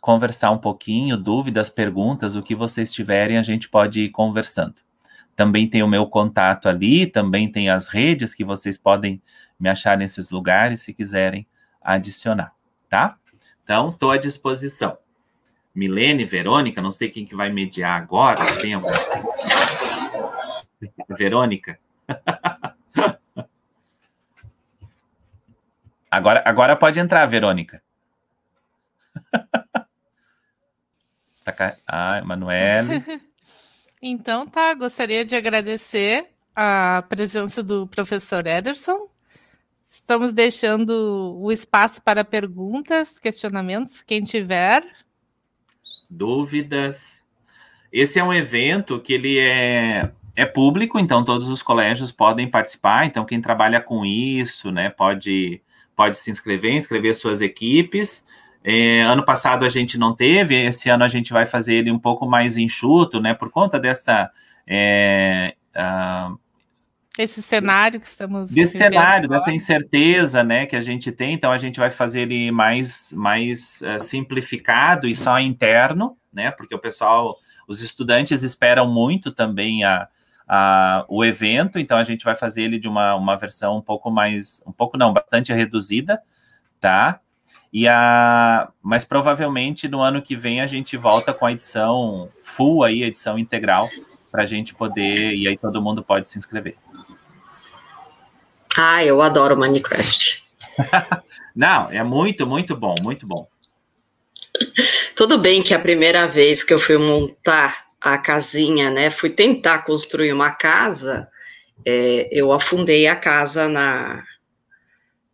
[0.00, 4.74] conversar um pouquinho, dúvidas, perguntas, o que vocês tiverem, a gente pode ir conversando.
[5.36, 9.22] Também tem o meu contato ali, também tem as redes que vocês podem
[9.58, 11.46] me achar nesses lugares se quiserem
[11.80, 12.52] adicionar,
[12.88, 13.16] tá?
[13.62, 14.98] Então, estou à disposição.
[15.74, 18.88] Milene, Verônica, não sei quem que vai mediar agora, tem algum...
[21.16, 21.78] Verônica?
[26.12, 27.82] Agora, agora pode entrar, Verônica.
[31.42, 33.02] tá, ah, Emanuele.
[34.04, 39.08] Então tá, gostaria de agradecer a presença do professor Ederson.
[39.88, 44.84] Estamos deixando o espaço para perguntas, questionamentos, quem tiver.
[46.12, 47.24] Dúvidas.
[47.92, 53.06] Esse é um evento que ele é, é público, então todos os colégios podem participar.
[53.06, 55.60] Então quem trabalha com isso, né, pode
[55.94, 58.26] pode se inscrever, inscrever suas equipes.
[58.64, 61.98] É, ano passado a gente não teve, esse ano a gente vai fazer ele um
[61.98, 63.34] pouco mais enxuto, né?
[63.34, 64.30] Por conta dessa.
[64.66, 66.38] É, uh,
[67.18, 68.50] esse cenário que estamos.
[68.50, 69.28] Desse cenário, agora.
[69.28, 73.82] dessa incerteza, né, que a gente tem, então a gente vai fazer ele mais, mais
[73.82, 76.50] uh, simplificado e só interno, né?
[76.50, 77.36] Porque o pessoal,
[77.68, 80.08] os estudantes esperam muito também a,
[80.48, 84.10] a, o evento, então a gente vai fazer ele de uma, uma versão um pouco
[84.10, 86.20] mais, um pouco não, bastante reduzida,
[86.80, 87.20] tá?
[87.70, 92.84] E a, mas provavelmente no ano que vem a gente volta com a edição full
[92.84, 93.88] aí, a edição integral,
[94.30, 96.76] para a gente poder, e aí todo mundo pode se inscrever.
[98.76, 100.42] Ah, eu adoro Minecraft.
[101.54, 103.46] Não, é muito, muito bom, muito bom.
[105.14, 109.84] Tudo bem que a primeira vez que eu fui montar a casinha, né, fui tentar
[109.84, 111.28] construir uma casa,
[111.84, 114.24] é, eu afundei a casa na,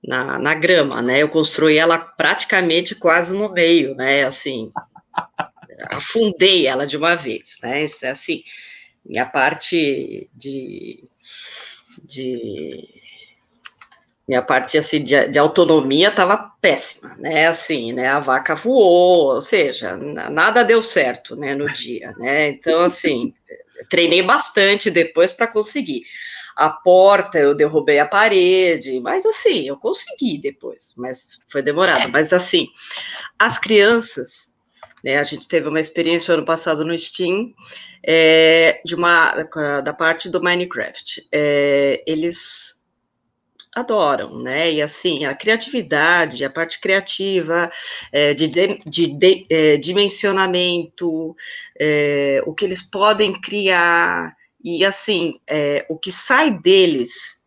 [0.05, 1.23] na, na grama, né?
[1.23, 4.25] Eu construí ela praticamente quase no meio, né?
[4.25, 4.71] Assim,
[5.93, 7.85] afundei ela de uma vez, né?
[8.11, 8.43] Assim,
[9.05, 11.05] minha parte de,
[12.03, 12.85] de
[14.29, 17.47] minha parte assim de, de autonomia estava péssima, né?
[17.47, 18.09] Assim, né?
[18.09, 21.55] A vaca voou, ou seja, nada deu certo, né?
[21.55, 22.49] No dia, né?
[22.49, 23.33] Então, assim,
[23.89, 26.03] treinei bastante depois para conseguir
[26.55, 32.09] a porta, eu derrubei a parede, mas assim, eu consegui depois, mas foi demorado.
[32.09, 32.69] Mas assim,
[33.39, 34.59] as crianças,
[35.05, 37.55] né, a gente teve uma experiência ano passado no Steam,
[38.05, 39.33] é, de uma,
[39.85, 41.29] da parte do Minecraft.
[41.31, 42.78] É, eles
[43.75, 44.73] adoram, né?
[44.73, 47.71] E assim, a criatividade, a parte criativa,
[48.13, 51.35] é, de, de, de é, dimensionamento,
[51.79, 57.45] é, o que eles podem criar, e assim, é, o que sai deles,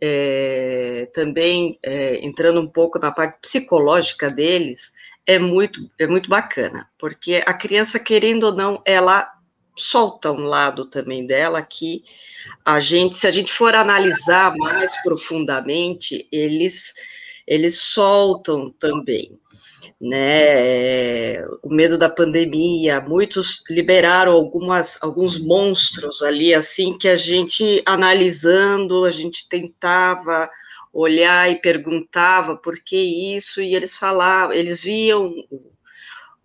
[0.00, 4.92] é, também é, entrando um pouco na parte psicológica deles,
[5.24, 9.32] é muito, é muito bacana, porque a criança, querendo ou não, ela
[9.76, 12.02] solta um lado também dela que
[12.64, 16.94] a gente, se a gente for analisar mais profundamente, eles,
[17.46, 19.38] eles soltam também
[20.02, 21.40] né?
[21.62, 29.04] O medo da pandemia, muitos liberaram algumas, alguns monstros ali, assim, que a gente analisando,
[29.04, 30.50] a gente tentava
[30.92, 32.96] olhar e perguntava por que
[33.36, 35.32] isso, e eles falavam, eles viam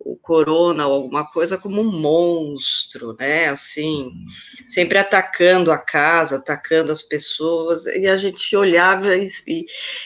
[0.00, 3.48] o corona ou alguma coisa como um monstro, né?
[3.48, 4.12] Assim,
[4.64, 9.64] sempre atacando a casa, atacando as pessoas, e a gente olhava e, e,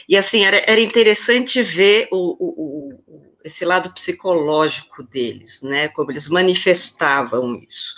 [0.09, 5.89] e assim, era, era interessante ver o, o, o esse lado psicológico deles, né?
[5.89, 7.95] Como eles manifestavam isso.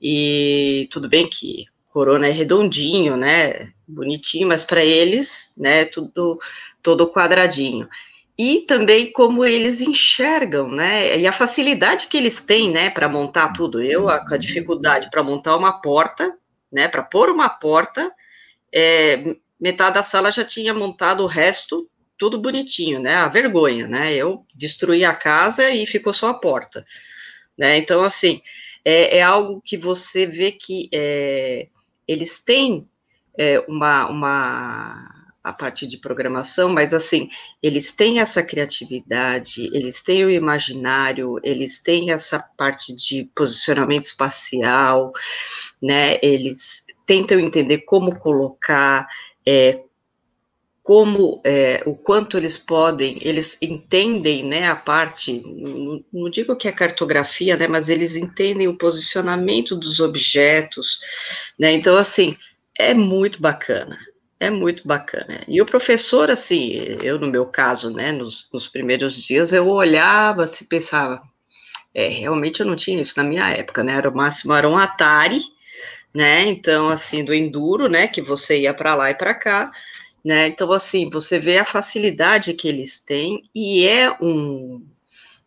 [0.00, 3.72] E tudo bem que Corona é redondinho, né?
[3.86, 5.84] Bonitinho, mas para eles, né?
[5.84, 6.38] Tudo
[6.82, 7.88] todo quadradinho.
[8.38, 11.18] E também como eles enxergam, né?
[11.18, 12.90] E a facilidade que eles têm, né?
[12.90, 13.82] Para montar tudo.
[13.82, 16.36] Eu a, a dificuldade para montar uma porta,
[16.72, 16.88] né?
[16.88, 18.10] Para pôr uma porta,
[18.74, 23.16] é, metade da sala já tinha montado o resto tudo bonitinho, né?
[23.16, 24.14] A vergonha, né?
[24.14, 26.84] Eu destruí a casa e ficou só a porta,
[27.58, 27.76] né?
[27.76, 28.40] Então, assim,
[28.84, 31.66] é, é algo que você vê que é,
[32.06, 32.88] eles têm
[33.36, 35.11] é, uma, uma
[35.42, 37.28] a parte de programação, mas assim,
[37.62, 45.12] eles têm essa criatividade, eles têm o imaginário, eles têm essa parte de posicionamento espacial,
[45.82, 46.18] né?
[46.22, 49.08] Eles tentam entender como colocar,
[49.44, 49.82] é,
[50.82, 56.66] como é, o quanto eles podem, eles entendem, né, a parte, não, não, digo que
[56.66, 60.98] é cartografia, né, mas eles entendem o posicionamento dos objetos,
[61.56, 62.36] né, então, assim,
[62.76, 63.96] é muito bacana,
[64.42, 65.40] é muito bacana.
[65.46, 70.48] E o professor, assim, eu no meu caso, né, nos, nos primeiros dias, eu olhava,
[70.48, 71.22] se assim, pensava,
[71.94, 74.76] é, realmente eu não tinha isso na minha época, né, era o máximo, era um
[74.76, 75.40] Atari,
[76.12, 79.70] né, então, assim, do Enduro, né, que você ia para lá e para cá,
[80.24, 84.84] né, então, assim, você vê a facilidade que eles têm, e é um,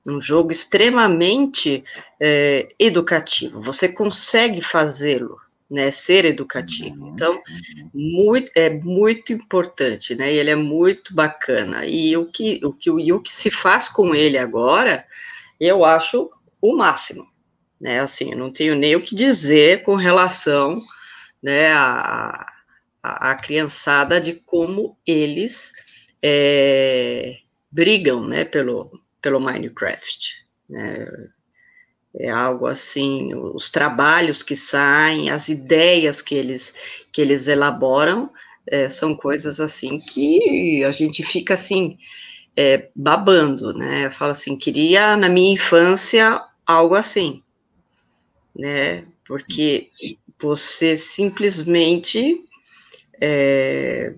[0.07, 1.83] um jogo extremamente
[2.17, 5.37] é, educativo, você consegue fazê-lo,
[5.69, 7.05] né, ser educativo.
[7.05, 7.89] Uhum, então, uhum.
[7.93, 11.85] muito, é muito importante, né, ele é muito bacana.
[11.85, 15.05] E o que, o que, o que se faz com ele agora,
[15.59, 16.29] eu acho
[16.61, 17.27] o máximo,
[17.79, 20.81] né, assim, eu não tenho nem o que dizer com relação,
[21.41, 22.45] né, a,
[23.01, 25.73] a, a criançada de como eles
[26.21, 27.37] é,
[27.71, 28.91] brigam, né, pelo,
[29.21, 31.05] pelo Minecraft, né,
[32.17, 36.73] é algo assim, os trabalhos que saem, as ideias que eles,
[37.11, 38.29] que eles elaboram,
[38.67, 41.97] é, são coisas assim que a gente fica assim,
[42.55, 47.43] é, babando, né, fala assim, queria na minha infância algo assim,
[48.55, 49.89] né, porque
[50.39, 52.43] você simplesmente
[53.19, 54.15] é,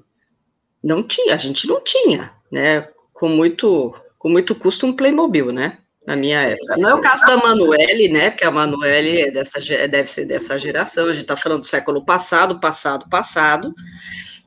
[0.84, 5.80] não tinha, a gente não tinha, né, com muito, com muito custo um Playmobil, né,
[6.08, 6.78] na minha época.
[6.78, 8.30] Não é o caso da Manuele, né?
[8.30, 12.04] Porque a Manuele é dessa, deve ser dessa geração, a gente está falando do século
[12.04, 13.76] passado, passado, passado,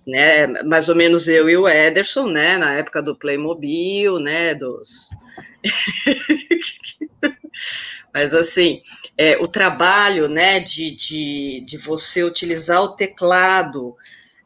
[0.06, 0.46] né?
[0.64, 2.56] Mais ou menos eu e o Ederson, né?
[2.56, 4.54] Na época do Playmobil, né?
[4.54, 5.10] Dos.
[8.12, 8.80] Mas assim,
[9.18, 13.94] é, o trabalho, né, de, de, de você utilizar o teclado,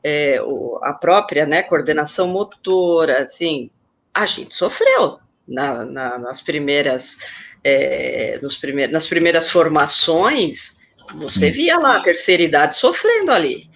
[0.02, 3.70] é, o, a própria, né, coordenação motora, assim,
[4.12, 7.18] a gente sofreu, na, na, nas primeiras
[7.64, 10.82] é, nos primeir, nas primeiras formações,
[11.14, 13.68] você via lá a terceira idade sofrendo ali,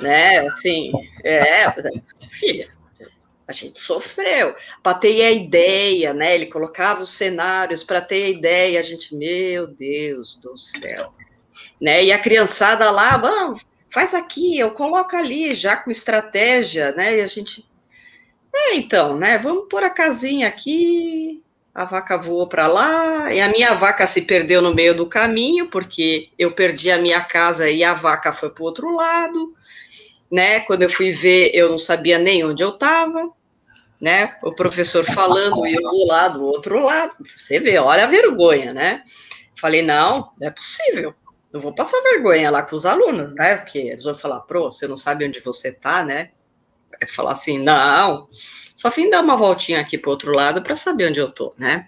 [0.00, 0.38] né?
[0.46, 0.92] Assim,
[1.24, 1.70] é,
[2.30, 2.68] filha,
[3.48, 4.54] a gente sofreu.
[4.82, 6.34] Para ter a ideia, né?
[6.34, 11.12] Ele colocava os cenários para ter a ideia, a gente, meu Deus do céu,
[11.80, 12.04] né?
[12.04, 17.18] E a criançada lá, vamos, faz aqui, eu coloco ali, já com estratégia, né?
[17.18, 17.68] E a gente,
[18.54, 19.38] é, então, né?
[19.38, 21.42] Vamos pôr a casinha aqui.
[21.72, 25.70] A vaca voou para lá e a minha vaca se perdeu no meio do caminho,
[25.70, 29.54] porque eu perdi a minha casa e a vaca foi para o outro lado,
[30.30, 30.60] né?
[30.60, 33.32] Quando eu fui ver, eu não sabia nem onde eu estava,
[34.00, 34.36] né?
[34.42, 37.14] O professor falando e eu lá do outro lado.
[37.36, 39.04] Você vê, olha a vergonha, né?
[39.56, 41.14] Falei, não, não é possível.
[41.52, 43.56] Não vou passar vergonha lá com os alunos, né?
[43.56, 46.30] Porque eles vão falar, pro, você não sabe onde você está, né?
[47.00, 48.26] É falar assim, não,
[48.74, 51.54] só vim dar uma voltinha aqui para o outro lado para saber onde eu estou,
[51.58, 51.86] né?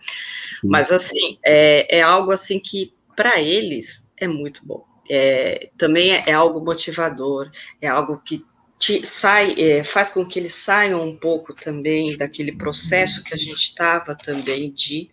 [0.63, 4.85] Mas assim, é, é algo assim que para eles é muito bom.
[5.11, 7.51] É, também é, é, algo motivador,
[7.81, 8.45] é algo que
[8.79, 13.39] te, sai, é, faz com que eles saiam um pouco também daquele processo que a
[13.39, 15.11] gente estava também de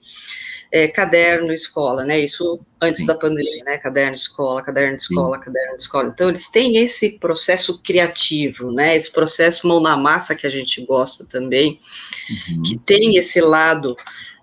[0.72, 2.20] é, caderno escola, né?
[2.20, 3.08] Isso antes Sim.
[3.08, 3.78] da pandemia, né?
[3.78, 5.44] Caderno escola, caderno escola, Sim.
[5.46, 6.12] caderno escola.
[6.14, 8.96] Então eles têm esse processo criativo, né?
[8.96, 11.80] Esse processo mão na massa que a gente gosta também,
[12.50, 12.62] uhum.
[12.64, 13.96] que tem esse lado,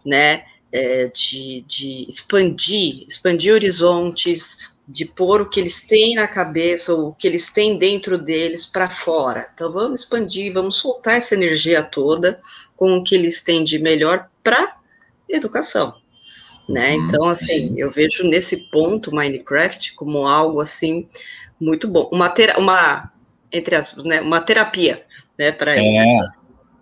[0.04, 0.44] né?
[0.72, 7.08] É, de, de expandir, expandir horizontes, de pôr o que eles têm na cabeça, ou
[7.08, 9.46] o que eles têm dentro deles para fora.
[9.54, 12.40] Então vamos expandir, vamos soltar essa energia toda
[12.76, 14.76] com o que eles têm de melhor para
[15.28, 15.94] educação
[16.68, 16.94] né?
[16.94, 17.04] Uhum.
[17.04, 21.06] Então, assim, eu vejo nesse ponto Minecraft como algo assim
[21.60, 23.10] muito bom, uma ter uma
[23.52, 25.04] entre aspas, né, uma terapia,
[25.38, 25.80] né, para é.
[25.80, 26.28] eles.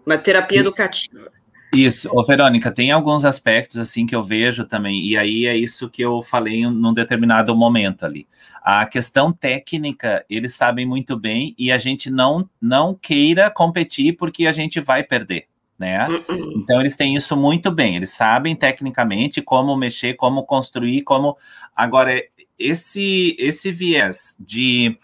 [0.05, 1.30] Uma terapia educativa.
[1.74, 5.91] Isso, Ô, Verônica, tem alguns aspectos assim que eu vejo também, e aí é isso
[5.91, 8.28] que eu falei num determinado momento ali.
[8.62, 14.47] A questão técnica, eles sabem muito bem e a gente não não queira competir porque
[14.47, 15.47] a gente vai perder
[15.79, 16.07] né?
[16.09, 16.53] Uh-uh.
[16.59, 21.37] Então eles têm isso muito bem, eles sabem tecnicamente como mexer, como construir, como
[21.75, 22.22] agora
[22.59, 24.99] esse esse viés de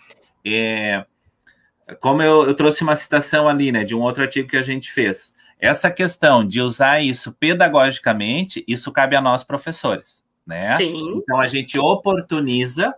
[0.47, 1.05] é,
[2.01, 4.93] como eu, eu, trouxe uma citação ali, né, de um outro artigo que a gente
[4.93, 5.35] fez.
[5.59, 10.63] Essa questão de usar isso pedagogicamente, isso cabe a nós professores, né?
[10.79, 11.17] Sim.
[11.17, 12.95] Então a gente oportuniza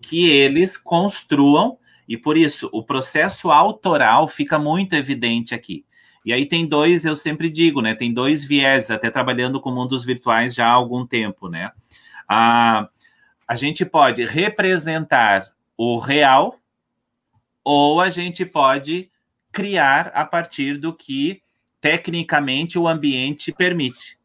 [0.00, 5.84] que eles construam e por isso o processo autoral fica muito evidente aqui.
[6.24, 7.94] E aí tem dois, eu sempre digo, né?
[7.94, 11.70] Tem dois viés, até trabalhando com mundos virtuais já há algum tempo, né?
[12.26, 12.88] A,
[13.46, 16.58] a gente pode representar o real
[17.62, 19.10] ou a gente pode
[19.52, 21.42] criar a partir do que
[21.80, 24.18] tecnicamente o ambiente permite.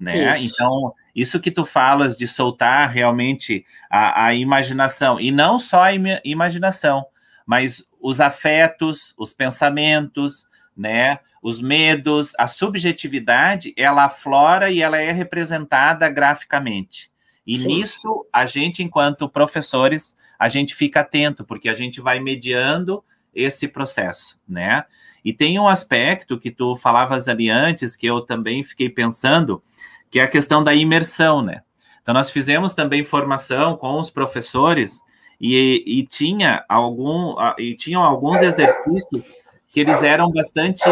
[0.00, 0.30] Né?
[0.30, 0.46] Isso.
[0.46, 5.94] Então, isso que tu falas de soltar realmente a, a imaginação, e não só a
[5.94, 7.04] im imaginação,
[7.46, 15.10] mas os afetos, os pensamentos, né, os medos, a subjetividade, ela aflora e ela é
[15.10, 17.10] representada graficamente.
[17.44, 17.68] E Sim.
[17.68, 23.02] nisso, a gente, enquanto professores, a gente fica atento, porque a gente vai mediando
[23.34, 24.84] esse processo, né?
[25.24, 29.62] E tem um aspecto que tu falavas ali antes, que eu também fiquei pensando,
[30.08, 31.62] que é a questão da imersão, né?
[32.02, 35.00] Então, nós fizemos também formação com os professores
[35.40, 39.24] e, e tinha algum e tinham alguns exercícios
[39.72, 40.84] que eles eram bastante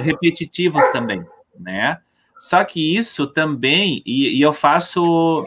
[0.00, 1.24] repetitivos também,
[1.58, 1.98] né?
[2.38, 5.44] Só que isso também, e, e eu faço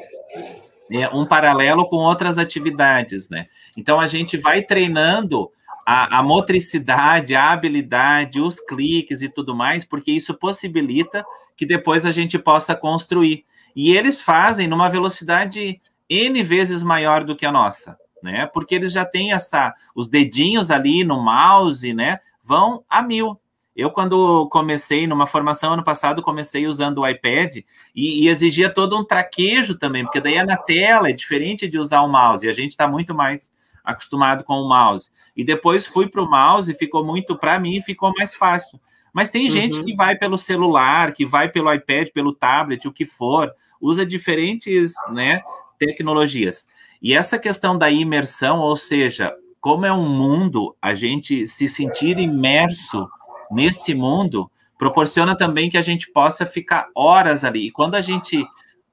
[0.92, 3.48] é, um paralelo com outras atividades, né?
[3.78, 5.50] Então a gente vai treinando
[5.86, 11.24] a, a, motricidade, a habilidade, os cliques e tudo mais, porque isso possibilita
[11.56, 13.46] que depois a gente possa construir.
[13.76, 15.80] E eles fazem numa velocidade
[16.10, 18.50] N vezes maior do que a nossa, né?
[18.54, 22.20] Porque eles já têm essa, os dedinhos ali no mouse, né?
[22.52, 23.40] Vão a mil.
[23.74, 27.60] Eu, quando comecei numa formação ano passado, comecei usando o iPad
[27.96, 31.80] e, e, exigia todo um traquejo também, porque daí é na tela, é diferente de
[31.80, 35.10] usar o mouse, e a gente está muito mais acostumado com o mouse.
[35.34, 38.82] E depois fui para o mouse, ficou muito, para mim, ficou mais fácil.
[39.14, 39.52] Mas tem uhum.
[39.54, 43.50] gente que vai pelo celular, que vai pelo iPad, pelo tablet, o que for,
[43.80, 45.42] usa diferentes né,
[45.80, 46.68] tecnologias.
[47.02, 52.18] E essa questão da imersão, ou seja, como é um mundo, a gente se sentir
[52.18, 53.08] imerso
[53.52, 57.68] nesse mundo proporciona também que a gente possa ficar horas ali.
[57.68, 58.44] E quando a gente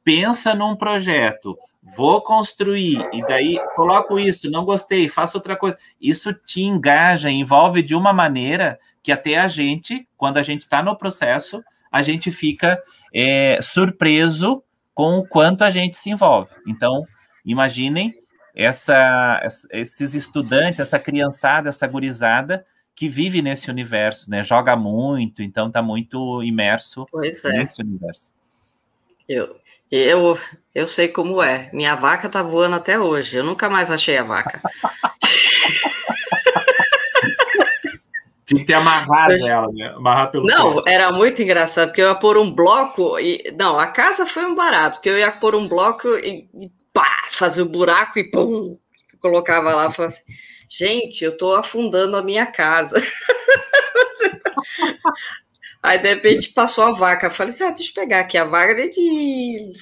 [0.04, 1.56] pensa num projeto,
[1.96, 7.82] vou construir, e daí coloco isso, não gostei, faço outra coisa, isso te engaja, envolve
[7.82, 12.30] de uma maneira que até a gente, quando a gente está no processo, a gente
[12.30, 12.78] fica
[13.14, 14.62] é, surpreso
[14.92, 16.50] com o quanto a gente se envolve.
[16.66, 17.00] Então,
[17.44, 18.12] imaginem
[18.58, 19.40] essa,
[19.70, 24.42] esses estudantes, essa criançada, essa gurizada que vive nesse universo, né?
[24.42, 27.52] Joga muito, então está muito imerso é.
[27.52, 28.32] nesse universo.
[29.28, 29.56] Eu,
[29.92, 30.36] eu,
[30.74, 31.70] eu sei como é.
[31.72, 33.36] Minha vaca tá voando até hoje.
[33.36, 34.60] Eu nunca mais achei a vaca.
[38.44, 39.46] Tinha que ter amarrado eu...
[39.46, 39.92] ela, né?
[39.94, 40.94] Amarrar pelo Não, pé.
[40.94, 43.54] era muito engraçado, porque eu ia pôr um bloco e.
[43.56, 47.28] Não, a casa foi um barato, porque eu ia pôr um bloco e, e pá,
[47.30, 48.78] fazer o um buraco e pum,
[49.20, 50.32] colocava lá falava assim
[50.68, 53.00] gente, eu estou afundando a minha casa.
[55.80, 57.30] Aí, de repente, passou a vaca.
[57.30, 58.74] Falei assim, ah, deixa eu pegar aqui a vaca.
[58.96, 59.72] E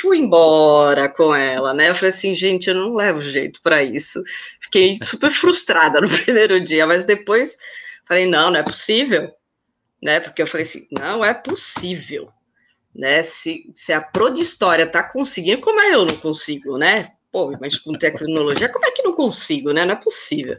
[0.00, 1.90] fui embora com ela, né?
[1.90, 4.22] Eu falei assim, gente, eu não levo jeito para isso.
[4.60, 7.58] Fiquei super frustrada no primeiro dia, mas depois
[8.06, 9.30] falei, não, não é possível,
[10.02, 10.20] né?
[10.20, 12.30] Porque eu falei assim, não é possível,
[12.94, 13.22] né?
[13.22, 17.12] Se, se a Pro de História tá conseguindo, como é eu não consigo, né?
[17.32, 19.84] Pô, mas com tecnologia, como é que não consigo, né?
[19.84, 20.56] Não é possível.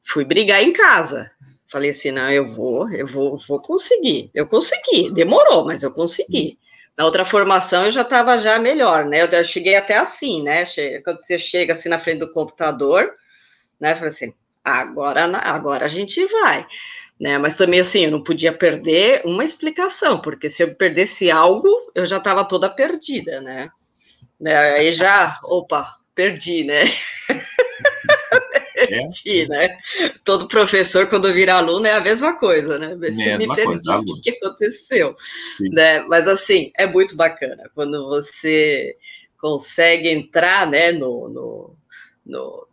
[0.00, 1.30] Fui brigar em casa.
[1.68, 4.30] Falei assim, não, eu vou, eu vou, vou conseguir.
[4.32, 6.58] Eu consegui, demorou, mas eu consegui.
[6.96, 9.28] Na outra formação eu já estava já melhor, né?
[9.30, 10.64] Eu cheguei até assim, né?
[11.04, 13.10] Quando você chega assim na frente do computador,
[13.80, 13.94] né?
[13.94, 14.32] Falei assim,
[14.66, 16.66] agora, agora a gente vai,
[17.20, 17.38] né?
[17.38, 22.04] Mas também assim, eu não podia perder uma explicação, porque se eu perdesse algo, eu
[22.04, 23.70] já estava toda perdida, né?
[24.40, 24.56] Né?
[24.56, 26.82] Aí já, opa, perdi, né?
[28.78, 28.88] É.
[28.88, 29.68] perdi, né?
[30.22, 32.94] Todo professor, quando vira aluno, é a mesma coisa, né?
[32.94, 35.16] Mesma Me perdi, coisa, o que, aconteceu?
[35.72, 36.00] Né?
[36.00, 38.94] Mas, assim, é muito bacana quando você
[39.38, 41.76] consegue entrar, né, no, no,
[42.26, 42.65] no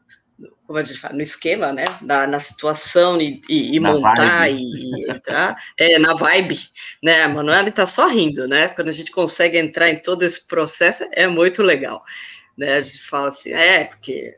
[0.74, 4.60] como a gente fala, no esquema, né, na, na situação e, e, e montar vibe.
[4.60, 6.60] e entrar, é, na vibe,
[7.02, 10.48] né, a Manuela está só rindo, né, quando a gente consegue entrar em todo esse
[10.48, 12.02] processo, é muito legal,
[12.58, 14.36] né, a gente fala assim, é, porque,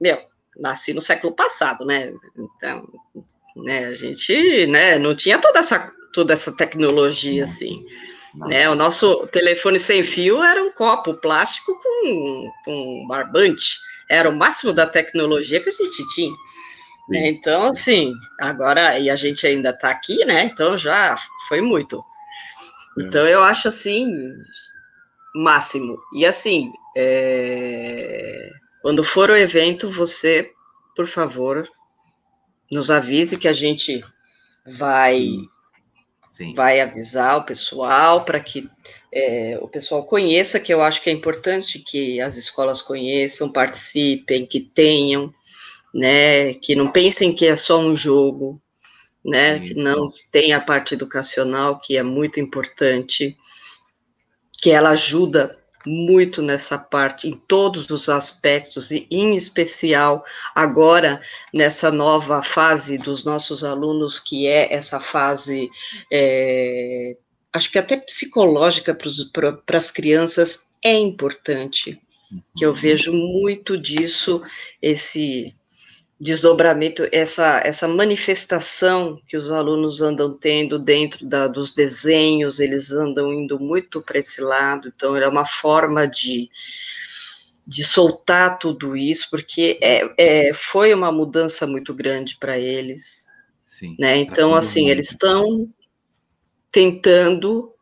[0.00, 0.18] meu,
[0.56, 2.84] nasci no século passado, né, então,
[3.58, 7.86] né, a gente, né, não tinha toda essa, toda essa tecnologia, assim,
[8.48, 13.78] né, o nosso telefone sem fio era um copo plástico com, com barbante,
[14.12, 16.36] era o máximo da tecnologia que a gente tinha.
[17.08, 17.28] Né?
[17.28, 20.44] Então, assim, agora, e a gente ainda está aqui, né?
[20.44, 21.16] Então já
[21.48, 22.04] foi muito.
[22.98, 23.02] É.
[23.02, 24.06] Então, eu acho assim,
[25.34, 25.98] máximo.
[26.14, 28.50] E assim, é...
[28.82, 30.50] quando for o evento, você,
[30.94, 31.66] por favor,
[32.70, 34.04] nos avise que a gente
[34.66, 35.26] vai
[36.30, 36.52] Sim.
[36.54, 38.70] vai avisar o pessoal para que
[39.12, 44.46] é, o pessoal conheça, que eu acho que é importante que as escolas conheçam, participem,
[44.46, 45.32] que tenham,
[45.94, 48.60] né, que não pensem que é só um jogo,
[49.22, 49.64] né, Sim.
[49.64, 53.36] que não que tem a parte educacional, que é muito importante,
[54.62, 61.20] que ela ajuda muito nessa parte, em todos os aspectos, e em especial agora
[61.52, 65.68] nessa nova fase dos nossos alunos, que é essa fase,
[66.10, 67.16] é,
[67.52, 72.00] acho que até psicológica para as crianças, é importante,
[72.56, 72.74] que eu uhum.
[72.74, 74.42] vejo muito disso,
[74.80, 75.54] esse
[76.18, 83.32] desdobramento, essa, essa manifestação que os alunos andam tendo dentro da, dos desenhos, eles andam
[83.32, 86.48] indo muito para esse lado, então é uma forma de,
[87.66, 93.26] de soltar tudo isso, porque é, é foi uma mudança muito grande para eles.
[93.64, 94.16] Sim, né?
[94.18, 95.68] Então, assim, eles estão
[96.72, 97.72] tentando,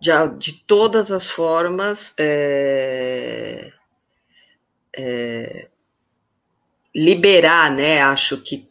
[0.00, 3.72] de, de todas as formas, é,
[4.96, 5.68] é,
[6.94, 8.02] liberar, né?
[8.02, 8.68] Acho que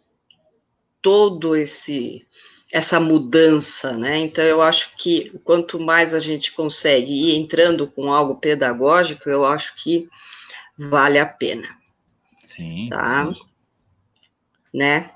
[1.02, 2.26] todo esse
[2.72, 4.18] essa mudança, né?
[4.18, 9.46] Então eu acho que quanto mais a gente consegue ir entrando com algo pedagógico, eu
[9.46, 10.10] acho que
[10.76, 11.68] vale a pena.
[12.44, 12.88] Sim.
[12.90, 13.32] Tá?
[13.32, 13.40] Sim.
[14.74, 15.12] Né?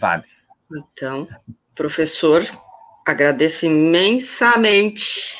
[0.00, 0.24] Vale.
[0.72, 1.28] Então,
[1.72, 2.42] professor,
[3.06, 5.38] agradeço imensamente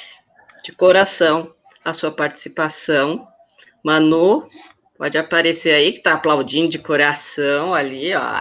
[0.65, 1.53] de coração
[1.85, 3.27] a sua participação.
[3.85, 4.49] Manu,
[4.99, 8.41] Pode aparecer aí que tá aplaudindo de coração ali, ó.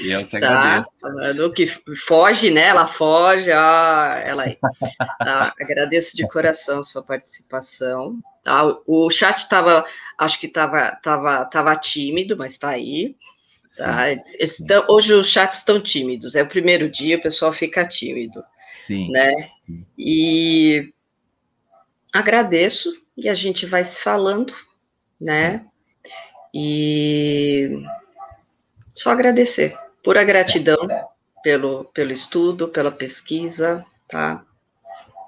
[0.00, 1.52] E eu que tá, agradeço.
[1.52, 1.66] que
[1.96, 2.68] foge, né?
[2.68, 4.58] Ela foge, ó, ela aí.
[5.18, 8.18] Tá, agradeço de coração sua participação.
[8.42, 9.86] Tá, o chat estava,
[10.18, 13.16] acho que estava tava, tava tímido, mas está aí.
[13.76, 14.12] Tá?
[14.38, 18.44] Estão, hoje os chats estão tímidos, é o primeiro dia, o pessoal fica tímido.
[18.86, 19.10] Sim.
[19.10, 19.48] Né?
[19.60, 19.84] Sim.
[19.98, 20.92] E
[22.12, 24.54] agradeço, e a gente vai se falando
[25.20, 25.64] né?
[26.52, 27.82] E
[28.94, 30.86] só agradecer, pura gratidão
[31.42, 34.44] pelo, pelo estudo, pela pesquisa, tá?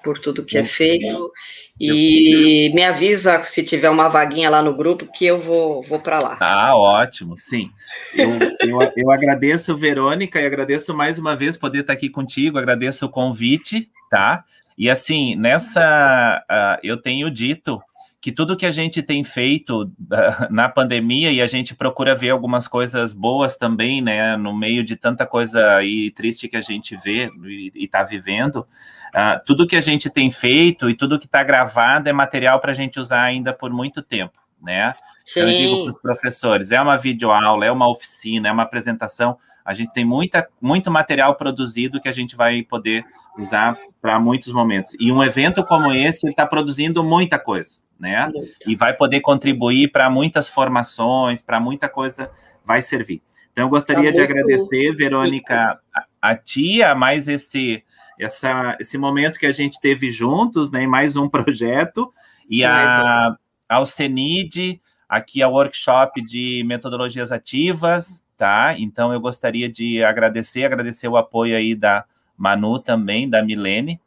[0.03, 1.31] Por tudo que é feito.
[1.79, 6.17] E me avisa se tiver uma vaguinha lá no grupo que eu vou, vou para
[6.17, 6.37] lá.
[6.39, 7.69] Ah, ótimo, sim.
[8.15, 8.29] Eu,
[8.67, 13.09] eu, eu agradeço, Verônica, e agradeço mais uma vez poder estar aqui contigo, agradeço o
[13.09, 14.43] convite, tá?
[14.75, 17.79] E assim, nessa, uh, eu tenho dito
[18.27, 19.87] que tudo que a gente tem feito uh,
[20.51, 24.97] na pandemia e a gente procura ver algumas coisas boas também, né, no meio de
[24.97, 27.31] tanta coisa aí triste que a gente vê
[27.73, 28.67] e está vivendo,
[29.15, 32.73] uh, tudo que a gente tem feito e tudo que está gravado é material para
[32.73, 34.93] a gente usar ainda por muito tempo, né?
[35.23, 35.39] Sim.
[35.39, 39.73] Eu digo para os professores, é uma videoaula, é uma oficina, é uma apresentação, a
[39.73, 43.05] gente tem muita, muito material produzido que a gente vai poder
[43.37, 44.97] usar para muitos momentos.
[44.99, 48.31] E um evento como esse, ele está produzindo muita coisa, né?
[48.65, 52.31] E vai poder contribuir para muitas formações, para muita coisa
[52.65, 53.21] vai servir.
[53.51, 57.83] Então, eu gostaria tá de agradecer, Verônica, a, a ti, a mais esse,
[58.19, 60.85] essa, esse momento que a gente teve juntos, né?
[60.85, 62.13] mais um projeto,
[62.49, 63.35] e a,
[63.67, 64.79] ao CENID,
[65.09, 68.75] aqui ao workshop de metodologias ativas, tá?
[68.77, 72.05] Então, eu gostaria de agradecer, agradecer o apoio aí da
[72.37, 73.99] Manu também, da Milene,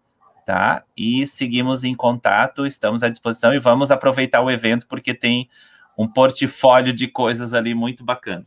[0.45, 0.83] tá?
[0.97, 5.49] E seguimos em contato, estamos à disposição e vamos aproveitar o evento porque tem
[5.97, 8.47] um portfólio de coisas ali muito bacana.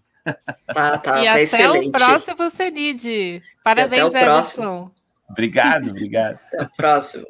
[0.73, 1.87] Tá, tá, e tá até excelente.
[1.87, 3.43] o próximo Cenid.
[3.63, 4.91] Parabéns, até o próximo.
[5.29, 6.39] Obrigado, obrigado.
[6.51, 7.25] Até o próximo.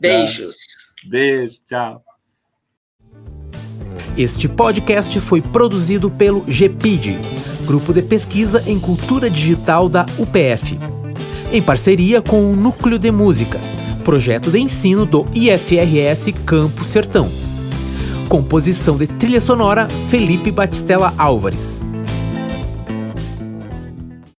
[0.00, 0.56] Beijos.
[1.04, 2.02] Beijo, tchau.
[4.16, 7.18] Este podcast foi produzido pelo GPID,
[7.66, 10.78] Grupo de Pesquisa em Cultura Digital da UPF,
[11.52, 13.58] em parceria com o Núcleo de Música
[14.06, 17.28] projeto de ensino do IFRS Campo Sertão.
[18.28, 21.84] Composição de trilha sonora Felipe Batistella Álvares.